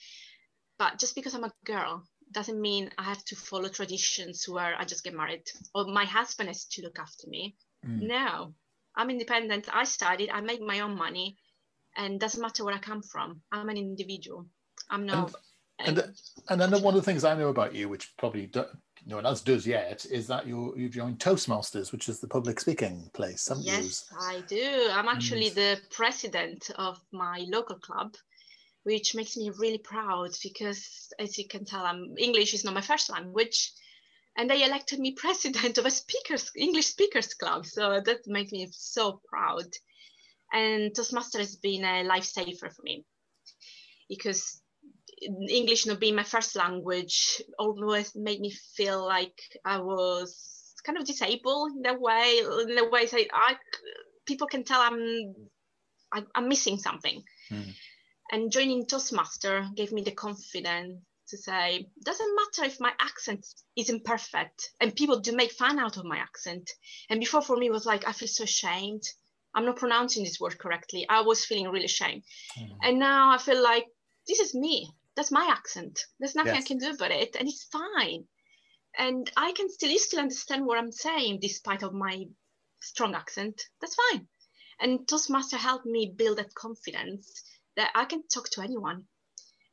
but 0.77 0.99
just 0.99 1.15
because 1.15 1.33
I'm 1.33 1.43
a 1.43 1.53
girl 1.65 2.03
doesn't 2.31 2.59
mean 2.59 2.89
I 2.97 3.03
have 3.03 3.23
to 3.25 3.35
follow 3.35 3.69
traditions 3.69 4.47
where 4.49 4.75
I 4.77 4.85
just 4.85 5.03
get 5.03 5.13
married 5.13 5.43
or 5.75 5.85
my 5.85 6.05
husband 6.05 6.49
has 6.49 6.65
to 6.65 6.81
look 6.81 6.97
after 6.97 7.27
me. 7.27 7.55
Mm. 7.85 8.07
No, 8.07 8.53
I'm 8.95 9.09
independent. 9.09 9.67
I 9.71 9.83
studied. 9.83 10.29
I 10.29 10.41
make 10.41 10.61
my 10.61 10.79
own 10.79 10.97
money 10.97 11.37
and 11.97 12.19
doesn't 12.19 12.41
matter 12.41 12.63
where 12.63 12.75
I 12.75 12.79
come 12.79 13.01
from. 13.01 13.41
I'm 13.51 13.69
an 13.69 13.77
individual. 13.77 14.45
I'm 14.89 15.05
not. 15.05 15.33
And, 15.79 15.99
and, 15.99 16.13
and 16.49 16.61
then 16.61 16.81
one 16.81 16.93
of 16.93 17.01
the 17.01 17.05
things 17.05 17.23
I 17.23 17.35
know 17.35 17.49
about 17.49 17.73
you, 17.73 17.89
which 17.89 18.15
probably 18.17 18.49
no 19.05 19.15
one 19.15 19.25
else 19.25 19.41
does 19.41 19.65
yet, 19.65 20.05
is 20.09 20.27
that 20.27 20.47
you 20.47 20.73
you've 20.77 20.91
joined 20.91 21.19
Toastmasters, 21.19 21.91
which 21.91 22.07
is 22.09 22.19
the 22.19 22.27
public 22.27 22.59
speaking 22.59 23.09
place. 23.13 23.49
Yes, 23.59 24.05
I 24.19 24.43
do. 24.47 24.87
I'm 24.91 25.07
mm. 25.07 25.13
actually 25.13 25.47
and... 25.47 25.55
the 25.55 25.81
president 25.91 26.69
of 26.77 26.99
my 27.11 27.45
local 27.49 27.77
club, 27.77 28.15
which 28.83 29.15
makes 29.15 29.35
me 29.35 29.51
really 29.57 29.79
proud 29.79 30.31
because, 30.43 31.11
as 31.19 31.37
you 31.37 31.47
can 31.47 31.65
tell, 31.65 31.85
I'm 31.85 32.15
English 32.17 32.53
is 32.53 32.63
not 32.63 32.75
my 32.75 32.81
first 32.81 33.09
language, 33.09 33.73
and 34.37 34.49
they 34.49 34.63
elected 34.63 34.99
me 34.99 35.11
president 35.13 35.77
of 35.77 35.85
a 35.85 35.91
speakers 35.91 36.51
English 36.55 36.87
speakers 36.87 37.33
club. 37.33 37.65
So 37.65 37.99
that 38.05 38.27
makes 38.27 38.51
me 38.51 38.69
so 38.71 39.21
proud 39.27 39.65
and 40.53 40.95
Toastmaster 40.95 41.39
has 41.39 41.55
been 41.55 41.83
a 41.83 42.07
lifesaver 42.07 42.71
for 42.71 42.83
me 42.83 43.03
because 44.07 44.61
English 45.49 45.85
not 45.85 45.99
being 45.99 46.15
my 46.15 46.23
first 46.23 46.55
language 46.55 47.41
always 47.57 48.15
made 48.15 48.39
me 48.39 48.51
feel 48.75 49.05
like 49.05 49.39
I 49.65 49.79
was 49.79 50.73
kind 50.85 50.97
of 50.97 51.05
disabled 51.05 51.71
in 51.75 51.81
that 51.83 51.99
way. 51.99 52.39
In 52.39 52.75
the 52.75 52.89
way 52.91 53.05
that 53.05 53.27
I, 53.33 53.55
people 54.25 54.47
can 54.47 54.63
tell 54.63 54.81
I'm, 54.81 55.33
I, 56.11 56.19
am 56.19 56.27
i 56.35 56.39
am 56.39 56.47
missing 56.49 56.77
something. 56.77 57.23
Mm. 57.51 57.73
And 58.31 58.51
joining 58.51 58.85
Toastmaster 58.85 59.67
gave 59.75 59.91
me 59.91 60.03
the 60.03 60.11
confidence 60.11 61.01
to 61.29 61.37
say, 61.37 61.87
doesn't 62.03 62.35
matter 62.35 62.67
if 62.67 62.79
my 62.79 62.91
accent 62.99 63.45
isn't 63.75 64.05
perfect, 64.05 64.71
and 64.81 64.95
people 64.95 65.19
do 65.19 65.35
make 65.35 65.51
fun 65.51 65.79
out 65.79 65.97
of 65.97 66.05
my 66.05 66.17
accent. 66.17 66.69
And 67.09 67.19
before 67.19 67.41
for 67.41 67.55
me 67.55 67.69
was 67.69 67.85
like, 67.85 68.07
I 68.07 68.11
feel 68.11 68.27
so 68.27 68.43
ashamed 68.43 69.03
I'm 69.55 69.65
not 69.65 69.77
pronouncing 69.77 70.23
this 70.23 70.39
word 70.39 70.57
correctly. 70.57 71.05
I 71.07 71.21
was 71.21 71.45
feeling 71.45 71.69
really 71.69 71.87
shame. 71.87 72.23
Mm. 72.57 72.77
And 72.83 72.99
now 72.99 73.31
I 73.31 73.37
feel 73.37 73.61
like 73.61 73.85
this 74.27 74.39
is 74.39 74.55
me. 74.55 74.91
That's 75.15 75.31
my 75.31 75.47
accent. 75.51 76.05
There's 76.19 76.35
nothing 76.35 76.55
yes. 76.55 76.63
I 76.63 76.67
can 76.67 76.77
do 76.79 76.91
about 76.91 77.11
it. 77.11 77.35
And 77.35 77.47
it's 77.47 77.65
fine. 77.65 78.25
And 78.97 79.29
I 79.37 79.51
can 79.51 79.69
still 79.69 79.95
still 79.97 80.19
understand 80.19 80.65
what 80.65 80.77
I'm 80.77 80.91
saying 80.91 81.39
despite 81.41 81.83
of 81.83 81.93
my 81.93 82.25
strong 82.81 83.15
accent. 83.15 83.61
That's 83.79 83.95
fine. 83.95 84.27
And 84.79 85.07
Toastmaster 85.07 85.57
helped 85.57 85.85
me 85.85 86.13
build 86.15 86.37
that 86.37 86.53
confidence 86.55 87.43
that 87.75 87.91
I 87.95 88.05
can 88.05 88.23
talk 88.27 88.49
to 88.51 88.61
anyone. 88.61 89.05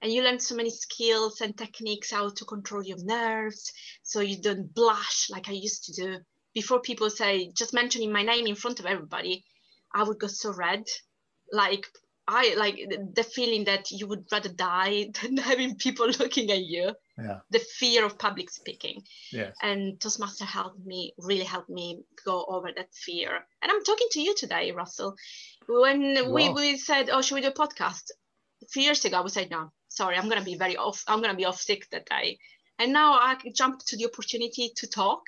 And 0.03 0.13
you 0.13 0.23
learn 0.23 0.41
so 0.41 0.55
many 0.55 0.71
skills 0.71 1.41
and 1.41 1.57
techniques 1.57 2.11
how 2.11 2.31
to 2.31 2.45
control 2.45 2.83
your 2.83 3.03
nerves 3.05 3.73
so 4.03 4.21
you 4.21 4.41
don't 4.41 4.73
blush 4.75 5.29
like 5.31 5.49
I 5.49 5.53
used 5.53 5.85
to 5.85 5.93
do. 5.93 6.19
Before 6.55 6.81
people 6.81 7.11
say, 7.11 7.51
just 7.53 7.75
mentioning 7.75 8.11
my 8.13 8.23
name 8.23 8.47
in 8.47 8.55
front 8.55 8.81
of 8.81 8.87
everybody, 8.87 9.45
I 9.95 10.03
would 10.05 10.19
go 10.19 10.27
so 10.27 10.53
red. 10.53 10.85
Like 11.53 11.87
I 12.33 12.55
like 12.57 12.77
the 13.15 13.25
feeling 13.25 13.65
that 13.65 13.91
you 13.91 14.07
would 14.07 14.27
rather 14.31 14.49
die 14.49 15.11
than 15.23 15.37
having 15.37 15.75
people 15.75 16.07
looking 16.21 16.51
at 16.53 16.63
you. 16.63 16.95
Yeah. 17.19 17.41
The 17.51 17.59
fear 17.59 18.07
of 18.07 18.19
public 18.19 18.51
speaking. 18.51 19.03
Yes. 19.33 19.57
And 19.63 20.01
Toastmaster 20.01 20.45
helped 20.45 20.85
me, 20.87 21.13
really 21.19 21.45
helped 21.45 21.69
me 21.69 22.03
go 22.25 22.45
over 22.45 22.71
that 22.75 22.95
fear. 22.95 23.35
And 23.63 23.73
I'm 23.73 23.83
talking 23.83 24.07
to 24.13 24.21
you 24.21 24.35
today, 24.37 24.71
Russell. 24.71 25.17
When 25.67 26.15
wow. 26.15 26.33
we, 26.33 26.49
we 26.51 26.77
said, 26.77 27.11
oh, 27.11 27.21
should 27.21 27.35
we 27.35 27.41
do 27.41 27.49
a 27.49 27.53
podcast? 27.53 28.11
A 28.63 28.69
few 28.69 28.85
years 28.85 29.05
ago, 29.05 29.19
I 29.19 29.21
would 29.23 29.33
say, 29.33 29.49
no, 29.51 29.73
sorry, 29.89 30.17
I'm 30.17 30.29
going 30.29 30.39
to 30.39 30.45
be 30.45 30.57
very 30.57 30.77
off. 30.77 31.03
I'm 31.09 31.19
going 31.19 31.33
to 31.33 31.37
be 31.37 31.47
off 31.47 31.61
sick 31.61 31.89
that 31.91 32.07
day. 32.09 32.39
And 32.79 32.93
now 32.93 33.15
I 33.15 33.37
jump 33.55 33.81
to 33.87 33.97
the 33.97 34.07
opportunity 34.07 34.71
to 34.77 34.87
talk. 34.87 35.23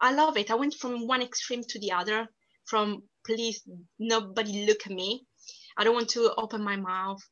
I 0.00 0.12
love 0.12 0.36
it. 0.36 0.50
I 0.50 0.56
went 0.56 0.74
from 0.74 1.06
one 1.06 1.22
extreme 1.22 1.62
to 1.68 1.78
the 1.78 1.92
other, 1.92 2.28
from 2.64 3.04
please, 3.24 3.62
nobody 3.98 4.66
look 4.66 4.86
at 4.86 4.92
me. 4.92 5.26
I 5.76 5.84
don't 5.84 5.94
want 5.94 6.10
to 6.10 6.32
open 6.36 6.62
my 6.62 6.76
mouth 6.76 7.22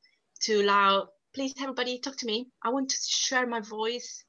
to 0.42 0.62
allow, 0.62 1.08
please, 1.34 1.54
everybody 1.60 1.98
talk 1.98 2.16
to 2.18 2.26
me. 2.26 2.48
I 2.62 2.70
want 2.70 2.90
to 2.90 2.96
share 3.08 3.46
my 3.46 3.60
voice. 3.60 4.24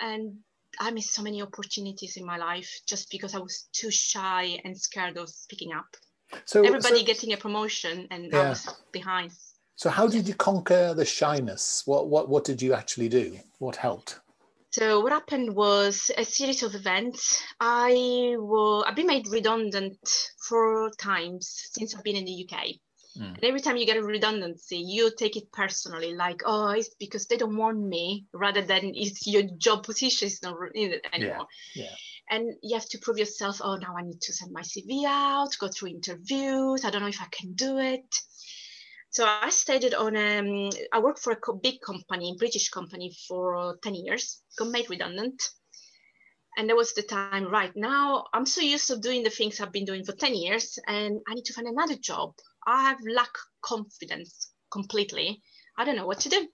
And 0.00 0.38
I 0.80 0.90
missed 0.90 1.14
so 1.14 1.22
many 1.22 1.42
opportunities 1.42 2.16
in 2.16 2.24
my 2.24 2.36
life 2.36 2.70
just 2.86 3.10
because 3.10 3.34
I 3.34 3.38
was 3.38 3.68
too 3.72 3.90
shy 3.90 4.60
and 4.64 4.78
scared 4.78 5.16
of 5.16 5.28
speaking 5.28 5.72
up. 5.72 5.86
So 6.46 6.64
everybody 6.64 7.00
so, 7.00 7.04
getting 7.04 7.32
a 7.32 7.36
promotion 7.36 8.08
and 8.10 8.32
yeah. 8.32 8.40
I 8.40 8.48
was 8.50 8.68
behind. 8.92 9.32
So 9.76 9.90
how 9.90 10.06
did 10.06 10.26
you 10.26 10.34
conquer 10.34 10.94
the 10.94 11.04
shyness? 11.04 11.82
What 11.86 12.08
what 12.08 12.28
what 12.28 12.44
did 12.44 12.60
you 12.62 12.74
actually 12.74 13.08
do? 13.08 13.38
What 13.58 13.76
helped? 13.76 14.20
So 14.74 14.98
what 14.98 15.12
happened 15.12 15.54
was 15.54 16.10
a 16.18 16.24
series 16.24 16.64
of 16.64 16.74
events. 16.74 17.40
I 17.60 18.34
will 18.36 18.84
I've 18.84 18.96
been 18.96 19.06
made 19.06 19.28
redundant 19.28 20.00
four 20.48 20.90
times 20.98 21.68
since 21.70 21.94
I've 21.94 22.02
been 22.02 22.16
in 22.16 22.24
the 22.24 22.44
UK. 22.44 22.58
Mm. 23.16 23.34
And 23.36 23.44
every 23.44 23.60
time 23.60 23.76
you 23.76 23.86
get 23.86 23.98
a 23.98 24.02
redundancy, 24.02 24.78
you 24.78 25.12
take 25.16 25.36
it 25.36 25.52
personally, 25.52 26.14
like, 26.14 26.42
oh, 26.44 26.70
it's 26.70 26.92
because 26.98 27.28
they 27.28 27.36
don't 27.36 27.56
want 27.56 27.78
me, 27.78 28.26
rather 28.32 28.62
than 28.62 28.90
it's 28.96 29.28
your 29.28 29.44
job 29.58 29.84
position 29.84 30.26
is 30.26 30.42
not 30.42 30.56
in 30.74 30.94
it 30.94 31.06
anymore. 31.12 31.46
Yeah. 31.76 31.84
yeah. 31.84 31.90
And 32.30 32.54
you 32.60 32.74
have 32.74 32.88
to 32.88 32.98
prove 32.98 33.18
yourself, 33.18 33.60
oh, 33.62 33.76
now 33.76 33.94
I 33.96 34.02
need 34.02 34.22
to 34.22 34.32
send 34.32 34.50
my 34.50 34.62
CV 34.62 35.04
out, 35.06 35.56
go 35.60 35.68
through 35.68 35.90
interviews. 35.90 36.84
I 36.84 36.90
don't 36.90 37.02
know 37.02 37.14
if 37.16 37.22
I 37.22 37.28
can 37.30 37.52
do 37.52 37.78
it. 37.78 38.12
So 39.14 39.24
I 39.24 39.50
stayed 39.50 39.94
on, 39.94 40.16
um, 40.16 40.70
I 40.92 40.98
worked 40.98 41.20
for 41.20 41.32
a 41.32 41.54
big 41.62 41.80
company, 41.80 42.34
British 42.36 42.68
company 42.70 43.16
for 43.28 43.78
10 43.80 43.94
years, 43.94 44.42
got 44.58 44.70
made 44.70 44.90
redundant. 44.90 45.40
And 46.56 46.68
that 46.68 46.74
was 46.74 46.94
the 46.94 47.02
time, 47.02 47.44
right 47.44 47.70
now, 47.76 48.24
I'm 48.34 48.44
so 48.44 48.60
used 48.60 48.88
to 48.88 48.98
doing 48.98 49.22
the 49.22 49.30
things 49.30 49.60
I've 49.60 49.70
been 49.70 49.84
doing 49.84 50.04
for 50.04 50.14
10 50.14 50.34
years 50.34 50.80
and 50.88 51.20
I 51.28 51.34
need 51.34 51.44
to 51.44 51.52
find 51.52 51.68
another 51.68 51.94
job. 51.94 52.34
I 52.66 52.82
have 52.82 52.98
lack 53.08 53.30
confidence 53.62 54.50
completely. 54.72 55.40
I 55.78 55.84
don't 55.84 55.94
know 55.94 56.08
what 56.08 56.18
to 56.20 56.28
do. 56.28 56.48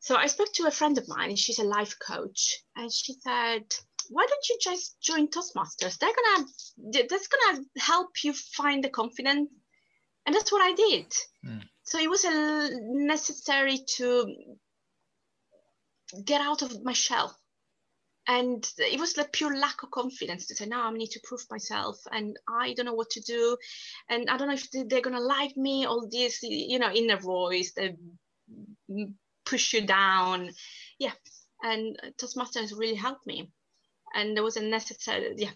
So 0.00 0.16
I 0.16 0.26
spoke 0.26 0.52
to 0.56 0.66
a 0.66 0.70
friend 0.70 0.98
of 0.98 1.08
mine, 1.08 1.34
she's 1.36 1.60
a 1.60 1.64
life 1.64 1.96
coach, 1.98 2.58
and 2.76 2.92
she 2.92 3.14
said, 3.14 3.64
"Why 4.10 4.26
don't 4.26 4.48
you 4.50 4.58
just 4.60 5.00
join 5.00 5.28
Toastmasters? 5.28 5.96
They're 5.96 6.12
gonna, 6.14 6.46
that's 7.08 7.28
gonna 7.28 7.64
help 7.78 8.22
you 8.22 8.34
find 8.34 8.84
the 8.84 8.90
confidence." 8.90 9.48
And 10.26 10.34
that's 10.34 10.52
what 10.52 10.62
I 10.62 10.74
did. 10.74 11.12
Mm. 11.46 11.62
So 11.82 11.98
it 11.98 12.08
was 12.08 12.24
a 12.24 12.70
necessary 12.82 13.78
to 13.96 14.34
get 16.24 16.40
out 16.40 16.62
of 16.62 16.82
my 16.82 16.92
shell 16.92 17.36
and 18.26 18.66
it 18.78 18.98
was 18.98 19.12
the 19.14 19.28
pure 19.32 19.56
lack 19.56 19.82
of 19.82 19.90
confidence 19.90 20.46
to 20.46 20.54
say 20.54 20.66
now 20.66 20.88
i 20.88 20.92
need 20.92 21.10
to 21.10 21.20
prove 21.24 21.44
myself 21.50 21.98
and 22.12 22.36
i 22.48 22.72
don't 22.74 22.86
know 22.86 22.94
what 22.94 23.10
to 23.10 23.20
do 23.20 23.56
and 24.08 24.30
i 24.30 24.36
don't 24.36 24.48
know 24.48 24.54
if 24.54 24.70
they're 24.70 25.00
going 25.00 25.16
to 25.16 25.20
like 25.20 25.56
me 25.56 25.84
all 25.84 26.08
this 26.10 26.42
you 26.42 26.78
know 26.78 26.90
inner 26.90 27.18
voice 27.18 27.72
that 27.72 27.96
push 29.44 29.74
you 29.74 29.86
down 29.86 30.50
yeah 30.98 31.12
and 31.62 31.98
toastmasters 32.18 32.76
really 32.76 32.94
helped 32.94 33.26
me 33.26 33.50
and 34.14 34.36
there 34.36 34.44
was 34.44 34.56
a 34.56 34.62
necessary 34.62 35.34
yeah 35.36 35.50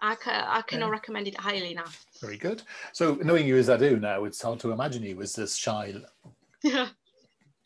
I, 0.00 0.14
ca- 0.14 0.46
I 0.48 0.62
cannot 0.62 0.86
yeah. 0.86 0.92
recommend 0.92 1.28
it 1.28 1.38
highly 1.38 1.72
enough. 1.72 2.04
Very 2.20 2.36
good. 2.36 2.62
So 2.92 3.14
knowing 3.22 3.46
you 3.46 3.56
as 3.56 3.70
I 3.70 3.76
do 3.76 3.98
now, 3.98 4.24
it's 4.24 4.42
hard 4.42 4.60
to 4.60 4.72
imagine 4.72 5.02
you 5.02 5.20
as 5.22 5.34
this 5.34 5.54
shy 5.56 5.94
yeah. 6.62 6.88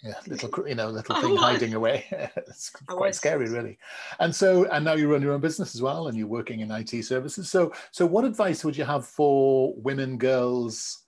Yeah 0.03 0.15
little 0.27 0.69
you 0.69 0.75
know 0.75 0.89
little 0.89 1.15
thing 1.21 1.37
hiding 1.37 1.75
away. 1.75 2.07
It's 2.37 2.71
quite 2.71 3.15
scary 3.15 3.49
really. 3.49 3.79
And 4.19 4.35
so 4.35 4.65
and 4.67 4.85
now 4.85 4.95
you 4.95 5.11
run 5.11 5.23
your 5.23 5.33
own 5.33 5.41
business 5.41 5.75
as 5.75 5.83
well 5.83 6.09
and 6.09 6.17
you're 6.17 6.27
working 6.27 6.61
in 6.61 6.69
it 6.71 7.05
services. 7.05 7.51
So 7.51 7.73
so 7.91 8.07
what 8.07 8.25
advice 8.25 8.65
would 8.65 8.77
you 8.77 8.85
have 8.85 9.07
for 9.07 9.75
women 9.77 10.17
girls 10.17 11.05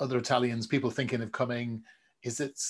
other 0.00 0.18
italians 0.18 0.66
people 0.66 0.90
thinking 0.90 1.22
of 1.22 1.30
coming? 1.32 1.82
Is 2.22 2.40
it 2.40 2.60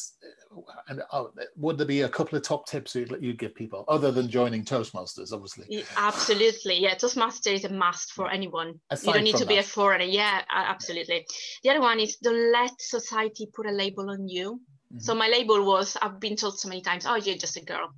and 0.88 1.02
oh, 1.12 1.30
would 1.56 1.78
there 1.78 1.86
be 1.86 2.02
a 2.02 2.08
couple 2.08 2.36
of 2.36 2.42
top 2.42 2.66
tips 2.66 2.94
you'd, 2.94 3.16
you'd 3.20 3.38
give 3.38 3.54
people 3.54 3.84
other 3.88 4.10
than 4.10 4.28
joining 4.28 4.64
toastmasters 4.64 5.32
obviously 5.32 5.84
absolutely 5.96 6.78
yeah 6.80 6.94
toastmaster 6.94 7.50
is 7.50 7.64
a 7.64 7.68
must 7.68 8.12
for 8.12 8.30
anyone 8.30 8.78
Aside 8.90 9.06
you 9.06 9.12
don't 9.14 9.24
need 9.24 9.36
to 9.36 9.44
that. 9.44 9.48
be 9.48 9.58
a 9.58 9.62
foreigner 9.62 10.04
yeah 10.04 10.42
absolutely 10.50 11.26
the 11.62 11.70
other 11.70 11.80
one 11.80 12.00
is 12.00 12.16
don't 12.16 12.52
let 12.52 12.72
society 12.80 13.48
put 13.54 13.66
a 13.66 13.72
label 13.72 14.10
on 14.10 14.28
you 14.28 14.60
so 14.98 15.12
mm-hmm. 15.12 15.18
my 15.18 15.28
label 15.28 15.64
was 15.64 15.96
I've 16.00 16.20
been 16.20 16.36
told 16.36 16.58
so 16.58 16.68
many 16.68 16.80
times, 16.80 17.04
oh, 17.06 17.16
you're 17.16 17.36
just 17.36 17.56
a 17.56 17.64
girl. 17.64 17.90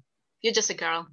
You're 0.42 0.55
just 0.55 0.71
a 0.71 0.75
girl. 0.75 1.07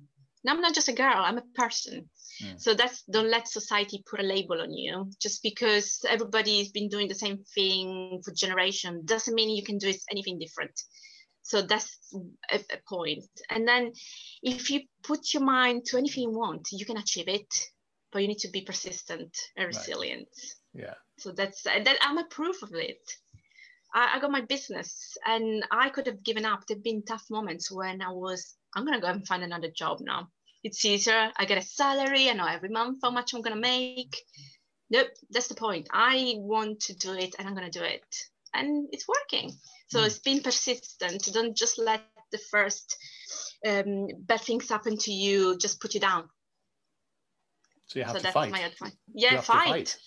No, 0.44 0.54
I'm 0.54 0.62
not 0.62 0.74
just 0.74 0.90
a 0.90 0.94
girl, 0.94 1.18
I'm 1.18 1.38
a 1.38 1.44
person. 1.56 2.10
Mm. 2.44 2.60
So 2.60 2.74
that's 2.74 3.04
don't 3.04 3.30
let 3.30 3.48
society 3.48 4.04
put 4.10 4.20
a 4.20 4.24
label 4.24 4.62
on 4.62 4.74
you. 4.74 5.10
Just 5.22 5.42
because 5.42 6.00
everybody's 6.08 6.72
been 6.72 6.90
doing 6.90 7.08
the 7.08 7.16
same 7.16 7.44
thing 7.56 8.22
for 8.24 8.34
generation 8.34 9.02
doesn't 9.06 9.34
mean 9.34 9.56
you 9.56 9.64
can 9.64 9.78
do 9.78 9.94
anything 10.12 10.40
different. 10.40 10.80
So 11.44 11.62
that's 11.62 11.98
a, 12.52 12.56
a 12.56 12.78
point. 12.88 13.26
And 13.50 13.68
then 13.68 13.94
if 14.42 14.70
you 14.70 14.82
put 15.04 15.34
your 15.34 15.44
mind 15.44 15.86
to 15.86 15.98
anything 15.98 16.24
you 16.24 16.32
want, 16.32 16.70
you 16.72 16.86
can 16.86 16.98
achieve 16.98 17.28
it, 17.28 17.54
but 18.12 18.22
you 18.22 18.28
need 18.28 18.40
to 18.40 18.50
be 18.50 18.62
persistent 18.62 19.38
and 19.56 19.68
resilient. 19.68 20.30
Right. 20.74 20.86
Yeah. 20.86 20.94
So 21.20 21.32
that's 21.32 21.64
that 21.64 21.98
I'm 22.02 22.18
a 22.18 22.26
proof 22.26 22.64
of 22.64 22.74
it. 22.74 23.02
I, 23.94 24.14
I 24.16 24.20
got 24.20 24.32
my 24.32 24.42
business 24.42 25.18
and 25.26 25.66
I 25.70 25.90
could 25.90 26.08
have 26.08 26.24
given 26.24 26.46
up. 26.46 26.62
There've 26.66 26.84
been 26.84 27.04
tough 27.04 27.26
moments 27.30 27.72
when 27.72 28.02
I 28.02 28.10
was, 28.12 28.56
I'm 28.76 28.86
going 28.86 28.98
to 29.00 29.06
go 29.06 29.12
and 29.12 29.28
find 29.28 29.44
another 29.44 29.70
job 29.70 30.00
now. 30.02 30.30
It's 30.64 30.84
easier. 30.86 31.32
I 31.36 31.46
get 31.46 31.58
a 31.58 31.62
salary. 31.62 32.30
I 32.30 32.34
know 32.34 32.48
every 32.48 32.70
month 32.70 33.00
how 33.04 33.12
much 33.12 33.34
I'm 33.34 33.42
going 33.42 33.56
to 33.56 33.62
make. 33.62 34.16
Nope, 34.90 35.10
that's 35.30 35.48
the 35.48 35.56
point. 35.56 35.90
I 35.92 36.36
want 36.38 36.80
to 36.82 36.96
do 36.96 37.14
it 37.14 37.36
and 37.38 37.48
I'm 37.48 37.56
going 37.56 37.70
to 37.70 37.80
do 37.80 37.84
it. 37.84 38.06
And 38.54 38.88
it's 38.92 39.08
working. 39.08 39.52
So 39.88 40.00
mm. 40.00 40.06
it's 40.06 40.20
been 40.20 40.42
persistent. 40.42 41.30
Don't 41.34 41.56
just 41.56 41.80
let 41.80 42.02
the 42.32 42.38
first 42.38 42.98
um, 43.66 44.08
bad 44.20 44.42
things 44.42 44.70
happen 44.70 44.98
to 44.98 45.12
you, 45.12 45.58
just 45.58 45.80
put 45.80 45.94
you 45.94 46.00
down. 46.00 46.30
So 47.88 48.00
you 48.00 48.06
have 48.06 48.18
so 48.18 48.24
to 48.24 48.32
fight. 48.32 48.52
My 48.52 48.62
advice. 48.62 48.96
Yeah, 49.14 49.42
fight. 49.42 49.68
fight. 49.68 49.98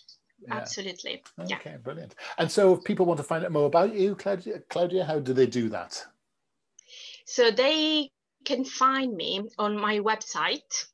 Yeah. 0.46 0.54
Absolutely. 0.54 1.22
Okay, 1.40 1.59
yeah. 1.64 1.76
brilliant. 1.78 2.14
And 2.37 2.50
so 2.50 2.74
if 2.74 2.85
people 2.85 3.06
want 3.06 3.16
to 3.18 3.24
find 3.24 3.42
out 3.44 3.52
more 3.52 3.66
about 3.66 3.94
you, 3.94 4.16
Claudia, 4.16 4.61
Claudia, 4.68 5.04
how 5.04 5.18
do 5.18 5.32
they 5.32 5.46
do 5.46 5.70
that? 5.70 6.04
So 7.24 7.50
they 7.50 8.11
can 8.44 8.64
find 8.64 9.14
me 9.14 9.48
on 9.59 9.78
my 9.78 10.00
website, 10.00 10.85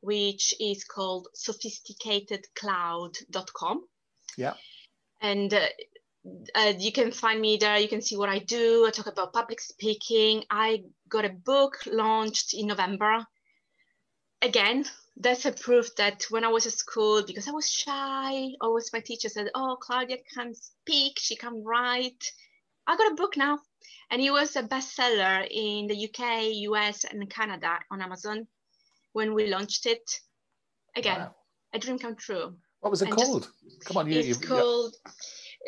which 0.00 0.54
is 0.60 0.84
called 0.84 1.26
sophisticatedcloud.com. 1.36 3.84
Yeah. 4.36 4.54
And 5.20 5.52
uh, 5.52 5.66
uh, 6.54 6.72
you 6.78 6.92
can 6.92 7.10
find 7.10 7.40
me 7.40 7.56
there. 7.56 7.78
You 7.78 7.88
can 7.88 8.00
see 8.00 8.16
what 8.16 8.28
I 8.28 8.38
do. 8.38 8.84
I 8.86 8.90
talk 8.90 9.06
about 9.06 9.32
public 9.32 9.60
speaking. 9.60 10.44
I 10.50 10.84
got 11.08 11.24
a 11.24 11.30
book 11.30 11.78
launched 11.86 12.54
in 12.54 12.68
November. 12.68 13.26
Again, 14.40 14.84
that's 15.16 15.44
a 15.44 15.52
proof 15.52 15.94
that 15.96 16.24
when 16.30 16.44
I 16.44 16.48
was 16.48 16.66
at 16.66 16.72
school, 16.72 17.22
because 17.26 17.48
I 17.48 17.52
was 17.52 17.68
shy, 17.68 18.48
always 18.60 18.92
my 18.92 19.00
teacher 19.00 19.28
said, 19.28 19.50
"Oh, 19.54 19.76
Claudia 19.80 20.18
can 20.34 20.54
speak, 20.54 21.18
she 21.18 21.36
can 21.36 21.62
write." 21.64 22.24
I 22.86 22.96
got 22.96 23.12
a 23.12 23.16
book 23.16 23.36
now, 23.36 23.58
and 24.10 24.20
it 24.20 24.30
was 24.30 24.56
a 24.56 24.62
bestseller 24.62 25.46
in 25.48 25.86
the 25.86 26.08
UK, 26.08 26.52
US, 26.70 27.04
and 27.04 27.28
Canada 27.30 27.78
on 27.90 28.00
Amazon 28.00 28.46
when 29.12 29.34
we 29.34 29.46
launched 29.46 29.86
it. 29.86 30.20
Again, 30.96 31.20
wow. 31.20 31.34
a 31.72 31.78
dream 31.78 31.98
come 31.98 32.16
true. 32.16 32.56
What 32.80 32.90
was 32.90 33.02
it 33.02 33.08
and 33.08 33.16
called? 33.16 33.48
Just, 33.64 33.84
Come 33.84 33.96
on, 33.98 34.10
you. 34.10 34.18
It's 34.18 34.38
called. 34.38 34.94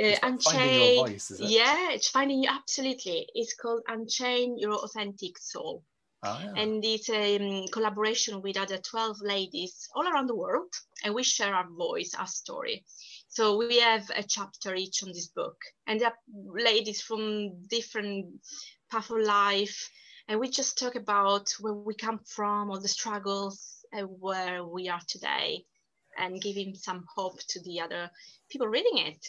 Uh, 0.02 0.16
Unchain. 0.22 1.06
Voice? 1.06 1.32
Yeah, 1.38 1.90
it's 1.90 2.08
finding 2.08 2.42
you 2.42 2.50
absolutely. 2.50 3.28
It's 3.34 3.54
called 3.54 3.82
Unchain 3.88 4.58
Your 4.58 4.74
Authentic 4.74 5.38
Soul. 5.38 5.84
Oh, 6.24 6.40
yeah. 6.42 6.62
And 6.62 6.84
it's 6.84 7.10
a 7.10 7.36
um, 7.36 7.66
collaboration 7.70 8.40
with 8.40 8.56
other 8.56 8.78
12 8.78 9.18
ladies 9.20 9.88
all 9.94 10.08
around 10.08 10.26
the 10.26 10.34
world, 10.34 10.72
and 11.04 11.14
we 11.14 11.22
share 11.22 11.54
our 11.54 11.68
voice, 11.68 12.14
our 12.18 12.26
story. 12.26 12.84
So 13.28 13.58
we 13.58 13.80
have 13.80 14.10
a 14.16 14.22
chapter 14.22 14.74
each 14.74 15.02
on 15.02 15.10
this 15.10 15.28
book, 15.28 15.56
and 15.86 16.00
there 16.00 16.08
are 16.08 16.16
ladies 16.54 17.02
from 17.02 17.66
different 17.68 18.26
path 18.90 19.10
of 19.10 19.18
life, 19.18 19.90
and 20.28 20.40
we 20.40 20.48
just 20.48 20.78
talk 20.78 20.94
about 20.94 21.52
where 21.60 21.74
we 21.74 21.94
come 21.94 22.20
from, 22.26 22.70
all 22.70 22.80
the 22.80 22.88
struggles, 22.88 23.84
and 23.92 24.08
where 24.18 24.64
we 24.64 24.88
are 24.88 25.02
today, 25.06 25.64
and 26.16 26.40
giving 26.40 26.74
some 26.74 27.04
hope 27.14 27.38
to 27.48 27.60
the 27.62 27.80
other 27.80 28.10
people 28.48 28.66
reading 28.66 28.98
it. 28.98 29.28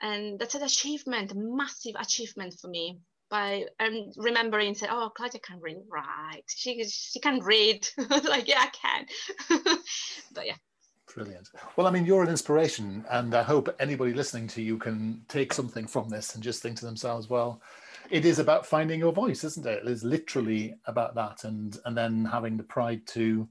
And 0.00 0.38
that's 0.38 0.54
an 0.54 0.62
achievement, 0.62 1.32
a 1.32 1.34
massive 1.36 1.94
achievement 1.98 2.54
for 2.60 2.68
me. 2.68 2.98
By 3.30 3.66
um, 3.78 4.10
remembering 4.16 4.74
say 4.74 4.86
oh 4.90 5.10
claudia 5.14 5.40
can 5.40 5.60
read 5.60 5.76
right. 5.92 6.42
She 6.48 6.82
she 6.88 7.20
can 7.20 7.40
read. 7.40 7.86
Like 8.08 8.48
yeah 8.48 8.64
i 8.64 8.70
can. 8.70 9.06
But 10.32 10.46
yeah. 10.46 10.56
Brilliant. 11.14 11.50
Well 11.76 11.86
i 11.86 11.90
mean 11.90 12.06
you're 12.06 12.22
an 12.22 12.30
inspiration 12.30 13.04
and 13.10 13.34
i 13.34 13.42
hope 13.42 13.68
anybody 13.80 14.14
listening 14.14 14.48
to 14.48 14.62
you 14.62 14.78
can 14.78 15.20
take 15.28 15.52
something 15.52 15.86
from 15.86 16.08
this 16.08 16.34
and 16.34 16.42
just 16.42 16.62
think 16.62 16.78
to 16.78 16.86
themselves 16.86 17.28
well 17.28 17.60
it 18.10 18.24
is 18.24 18.38
about 18.38 18.66
finding 18.66 19.00
your 19.00 19.12
voice, 19.12 19.44
isn't 19.44 19.66
it? 19.66 19.82
It 19.84 19.88
is 19.90 20.04
literally 20.04 20.74
about 20.86 21.14
that, 21.16 21.44
and 21.44 21.78
and 21.84 21.96
then 21.96 22.24
having 22.24 22.56
the 22.56 22.62
pride 22.62 23.06
to 23.08 23.48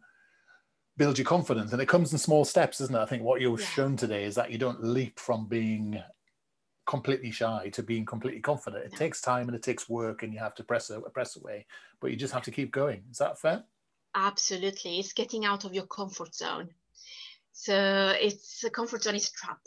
build 0.98 1.18
your 1.18 1.26
confidence, 1.26 1.74
and 1.74 1.82
it 1.82 1.88
comes 1.88 2.12
in 2.12 2.18
small 2.18 2.44
steps, 2.44 2.82
isn't 2.82 2.96
it? 2.96 3.00
I 3.00 3.06
think 3.06 3.24
what 3.24 3.40
you've 3.40 3.60
Yeah. 3.60 3.66
shown 3.68 3.96
today 3.98 4.24
is 4.24 4.36
that 4.36 4.52
you 4.52 4.58
don't 4.58 4.84
leap 4.84 5.20
from 5.20 5.48
being 5.48 6.02
completely 6.88 7.32
shy 7.32 7.70
to 7.74 7.84
being 7.84 8.06
completely 8.06 8.40
confident. 8.42 8.86
It 8.86 8.96
takes 8.96 9.22
time 9.22 9.48
and 9.48 9.56
it 9.56 9.62
takes 9.62 9.88
work, 9.88 10.24
and 10.24 10.34
you 10.34 10.40
have 10.40 10.56
to 10.56 10.64
press 10.64 10.90
a- 10.90 11.02
press 11.02 11.36
away, 11.36 11.66
but 12.00 12.10
you 12.10 12.18
just 12.18 12.34
have 12.34 12.44
to 12.44 12.52
keep 12.52 12.72
going. 12.72 13.04
Is 13.12 13.18
that 13.20 13.40
fair? 13.40 13.64
Absolutely. 14.16 15.00
It's 15.00 15.14
getting 15.14 15.46
out 15.46 15.66
of 15.66 15.74
your 15.74 15.86
comfort 15.86 16.34
zone. 16.34 16.70
So 17.52 18.16
it's 18.20 18.64
a 18.64 18.70
comfort 18.70 19.04
zone 19.04 19.16
is 19.16 19.30
a 19.30 19.34
trap. 19.34 19.60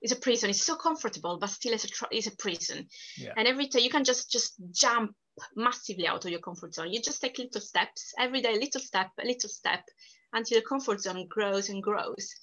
It's 0.00 0.12
a 0.12 0.16
prison. 0.16 0.50
It's 0.50 0.64
so 0.64 0.76
comfortable, 0.76 1.38
but 1.38 1.50
still 1.50 1.74
it's 1.74 1.84
a 1.84 1.88
tra- 1.88 2.08
it's 2.10 2.26
a 2.26 2.36
prison. 2.36 2.88
Yeah. 3.18 3.34
And 3.36 3.46
every 3.46 3.68
time 3.68 3.82
you 3.82 3.90
can 3.90 4.04
just 4.04 4.30
just 4.30 4.54
jump 4.70 5.14
massively 5.56 6.06
out 6.06 6.24
of 6.24 6.30
your 6.30 6.40
comfort 6.40 6.74
zone. 6.74 6.92
You 6.92 7.00
just 7.00 7.20
take 7.20 7.38
little 7.38 7.60
steps 7.60 8.12
every 8.18 8.40
day, 8.42 8.54
little 8.54 8.80
step, 8.80 9.10
a 9.20 9.26
little 9.26 9.48
step, 9.48 9.84
until 10.32 10.60
the 10.60 10.66
comfort 10.66 11.00
zone 11.00 11.26
grows 11.28 11.68
and 11.68 11.82
grows. 11.82 12.34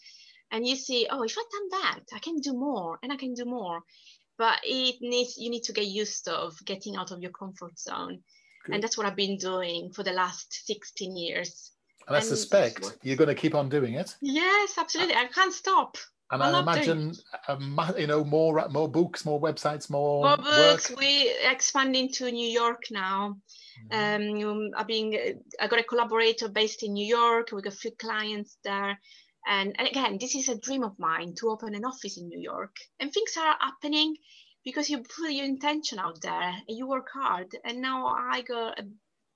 And 0.51 0.67
you 0.67 0.75
see, 0.75 1.07
oh, 1.09 1.23
if 1.23 1.35
I've 1.37 1.51
done 1.51 1.81
that, 1.81 1.99
I 2.13 2.19
can 2.19 2.37
do 2.39 2.53
more, 2.53 2.99
and 3.03 3.11
I 3.11 3.17
can 3.17 3.33
do 3.33 3.45
more. 3.45 3.81
But 4.37 4.59
it 4.63 4.95
needs 5.01 5.37
you 5.37 5.49
need 5.49 5.63
to 5.63 5.73
get 5.73 5.85
used 5.87 6.27
of 6.27 6.53
getting 6.65 6.95
out 6.95 7.11
of 7.11 7.21
your 7.21 7.31
comfort 7.31 7.77
zone, 7.77 8.19
Good. 8.65 8.75
and 8.75 8.83
that's 8.83 8.97
what 8.97 9.05
I've 9.05 9.15
been 9.15 9.37
doing 9.37 9.91
for 9.91 10.03
the 10.03 10.13
last 10.13 10.65
16 10.65 11.15
years. 11.17 11.71
And 12.07 12.15
I 12.17 12.21
suspect 12.21 12.97
you're 13.03 13.17
going 13.17 13.27
to 13.27 13.35
keep 13.35 13.53
on 13.53 13.69
doing 13.69 13.93
it. 13.93 14.15
Yes, 14.21 14.77
absolutely. 14.77 15.13
I 15.15 15.25
can't 15.25 15.53
stop. 15.53 15.97
And 16.31 16.41
I 16.41 16.51
I, 16.51 16.59
imagine, 16.61 17.13
um, 17.47 17.71
ma- 17.71 17.91
you 17.97 18.07
know, 18.07 18.23
more 18.23 18.67
more 18.69 18.87
books, 18.87 19.25
more 19.25 19.41
websites, 19.41 19.89
more, 19.89 20.23
More 20.25 20.37
books. 20.37 20.89
work. 20.89 20.99
We 20.99 21.31
expanding 21.43 22.09
to 22.13 22.31
New 22.31 22.47
York 22.49 22.83
now. 22.91 23.37
Um, 23.91 24.71
I've 24.75 24.87
been, 24.87 25.41
I 25.59 25.67
got 25.67 25.79
a 25.79 25.83
collaborator 25.83 26.49
based 26.49 26.83
in 26.83 26.93
New 26.93 27.05
York. 27.05 27.51
We 27.51 27.61
got 27.61 27.73
a 27.73 27.75
few 27.75 27.91
clients 27.91 28.57
there. 28.63 28.99
And, 29.49 29.75
and 29.79 29.87
again, 29.87 30.17
this 30.21 30.35
is 30.35 30.47
a 30.47 30.59
dream 30.59 30.83
of 30.83 30.99
mine 30.99 31.33
to 31.39 31.49
open 31.49 31.73
an 31.73 31.83
office 31.83 32.17
in 32.17 32.27
New 32.29 32.39
York. 32.39 32.75
And 32.99 33.11
things 33.11 33.35
are 33.35 33.57
happening 33.59 34.15
because 34.63 34.89
you 34.89 34.99
put 34.99 35.31
your 35.31 35.45
intention 35.45 35.97
out 35.97 36.21
there 36.21 36.53
and 36.67 36.77
you 36.77 36.87
work 36.87 37.07
hard. 37.11 37.47
And 37.65 37.81
now 37.81 38.05
I 38.05 38.43
got 38.43 38.79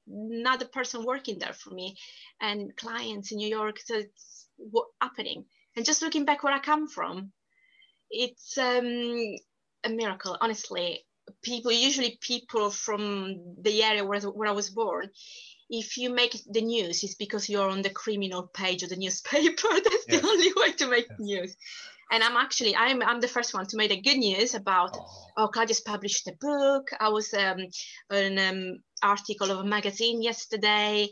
another 0.08 0.68
person 0.68 1.04
working 1.04 1.40
there 1.40 1.54
for 1.54 1.72
me 1.72 1.98
and 2.40 2.76
clients 2.78 3.32
in 3.32 3.40
New 3.40 3.50
York. 3.50 3.80
So 3.84 3.96
it's 3.96 4.48
happening. 5.02 5.46
And 5.76 5.84
just 5.84 6.04
looking 6.04 6.26
back 6.26 6.44
where 6.44 6.54
I 6.54 6.60
come 6.60 6.88
from, 6.88 7.32
it's 8.12 8.56
um, 8.60 9.36
a 9.84 9.90
miracle, 9.90 10.38
honestly 10.40 11.04
people 11.42 11.72
usually 11.72 12.18
people 12.22 12.70
from 12.70 13.56
the 13.62 13.84
area 13.84 14.04
where, 14.04 14.20
where 14.22 14.50
i 14.50 14.52
was 14.52 14.70
born 14.70 15.10
if 15.82 15.98
you 15.98 16.10
make 16.14 16.36
the 16.52 16.62
news 16.62 17.04
it's 17.04 17.16
because 17.16 17.50
you're 17.50 17.70
on 17.70 17.82
the 17.82 17.90
criminal 17.90 18.44
page 18.62 18.84
of 18.84 18.90
the 18.90 18.96
newspaper. 18.96 19.68
That's 19.86 20.06
Yes. 20.08 20.22
the 20.22 20.28
only 20.28 20.52
way 20.56 20.72
to 20.74 20.88
make 20.88 21.08
Yes. 21.10 21.20
news. 21.20 21.56
And 22.12 22.24
i'm 22.24 22.38
actually 22.38 22.76
i'm 22.76 23.02
i'm 23.02 23.22
the 23.22 23.28
first 23.36 23.54
one 23.56 23.66
to 23.68 23.78
make 23.78 23.90
the 23.90 24.02
good 24.02 24.20
news 24.20 24.54
about 24.54 24.96
Oh, 24.96 25.26
oh 25.38 25.48
claudia's 25.48 25.82
published 25.82 26.28
a 26.28 26.34
book. 26.40 26.86
I 27.00 27.10
was 27.10 27.34
um 27.34 27.60
an 28.12 28.38
um, 28.48 28.62
article 29.02 29.50
of 29.52 29.60
a 29.60 29.64
magazine 29.78 30.22
yesterday. 30.22 31.10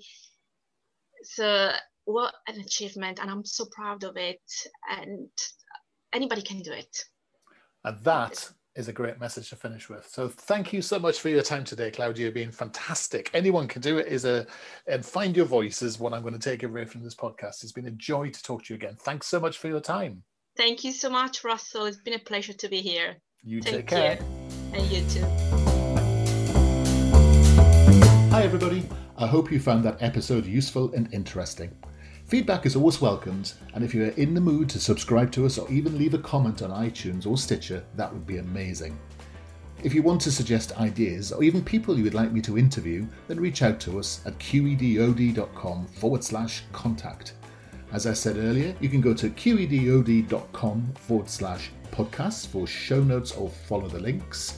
So 1.24 1.71
what 2.06 2.34
an 2.47 2.60
achievement 2.60 3.19
and 3.19 3.32
i'm 3.32 3.45
so 3.45 3.65
proud 3.78 4.04
of 4.04 4.15
it. 4.17 4.41
And 4.97 5.30
anybody 6.13 6.43
can 6.43 6.60
do 6.60 6.71
it. 6.71 7.06
And 7.84 7.97
that 8.04 8.52
is 8.76 8.88
a 8.88 8.94
great 8.94 9.20
message 9.20 9.50
to 9.50 9.56
finish 9.56 9.90
with. 9.90 10.08
So 10.08 10.30
thank 10.30 10.72
you 10.72 10.82
so 10.82 10.98
much 10.98 11.20
for 11.20 11.30
your 11.30 11.42
time 11.42 11.64
today, 11.64 11.92
Claudia. 11.92 12.26
You've 12.26 12.34
been 12.34 12.52
fantastic. 12.52 13.30
Anyone 13.34 13.68
can 13.68 13.82
do 13.82 13.98
it. 13.98 14.08
Is 14.08 14.26
a 14.26 14.48
and 14.88 15.06
find 15.06 15.36
your 15.36 15.46
voice 15.46 15.82
is 15.82 16.00
what 16.00 16.14
I'm 16.14 16.22
going 16.22 16.34
to 16.34 16.40
take 16.40 16.64
away 16.64 16.86
from 16.86 17.04
this 17.04 17.16
podcast. 17.16 17.64
It's 17.64 17.72
been 17.72 17.88
a 17.88 17.92
joy 17.92 18.30
to 18.30 18.44
talk 18.44 18.64
to 18.66 18.74
you 18.74 18.78
again. 18.78 18.96
Thanks 19.00 19.28
so 19.28 19.40
much 19.40 19.58
for 19.58 19.68
your 19.68 19.82
time. 19.82 20.24
Thank 20.58 20.84
you 20.84 20.92
so 20.92 21.10
much, 21.10 21.44
Russell. 21.44 21.86
It's 21.86 21.98
been 21.98 22.14
a 22.14 22.20
pleasure 22.20 22.54
to 22.54 22.70
be 22.70 22.82
here. 22.82 23.18
You 23.44 23.62
Thank 23.62 23.76
take 23.76 23.88
care. 23.88 24.20
you. 24.20 24.80
And 24.80 24.92
you 24.92 25.02
too. 25.10 25.26
Hi, 28.32 28.44
everybody. 28.44 28.88
I 29.18 29.28
hope 29.28 29.52
you 29.52 29.60
found 29.60 29.84
that 29.86 30.02
episode 30.02 30.46
useful 30.46 30.94
and 30.94 31.14
interesting. 31.14 31.76
Feedback 32.32 32.65
is 32.65 32.78
always 32.78 33.02
welcomed, 33.02 33.52
and 33.74 33.84
if 33.84 33.94
you 33.94 34.06
are 34.06 34.12
in 34.12 34.34
the 34.34 34.39
mood 34.39 34.70
to 34.70 34.80
subscribe 34.80 35.34
to 35.34 35.46
us 35.46 35.58
or 35.58 35.70
even 35.70 35.98
leave 35.98 36.13
a 36.13 36.17
comment 36.17 36.62
on 36.62 36.70
iTunes 36.70 37.28
or 37.28 37.38
Stitcher, 37.38 37.84
that 37.98 38.10
would 38.13 38.26
be 38.26 38.38
amazing. 38.38 38.98
If 39.84 39.94
you 39.94 40.02
want 40.02 40.22
to 40.22 40.32
suggest 40.32 40.80
ideas 40.80 41.34
or 41.34 41.44
even 41.44 41.62
people 41.62 41.98
you 41.98 42.06
would 42.06 42.13
like 42.13 42.32
me 42.32 42.39
to 42.44 42.58
interview, 42.58 43.06
then 43.28 43.41
reach 43.41 43.63
out 43.63 43.82
to 43.82 44.00
us 44.00 44.22
at 44.26 44.39
qedod.com 44.39 45.88
forward 45.88 46.24
slash 46.24 46.63
contact. 46.72 47.34
As 47.91 48.08
I 48.08 48.13
said 48.13 48.38
earlier, 48.38 48.74
you 48.80 48.88
can 48.88 49.02
go 49.02 49.13
to 49.13 49.30
qedod.com 49.30 50.94
forward 50.94 51.30
slash 51.30 51.72
podcasts 51.91 52.48
for 52.48 52.65
show 52.65 53.04
notes 53.04 53.34
or 53.34 53.50
follow 53.50 53.89
the 53.89 54.00
links. 54.00 54.58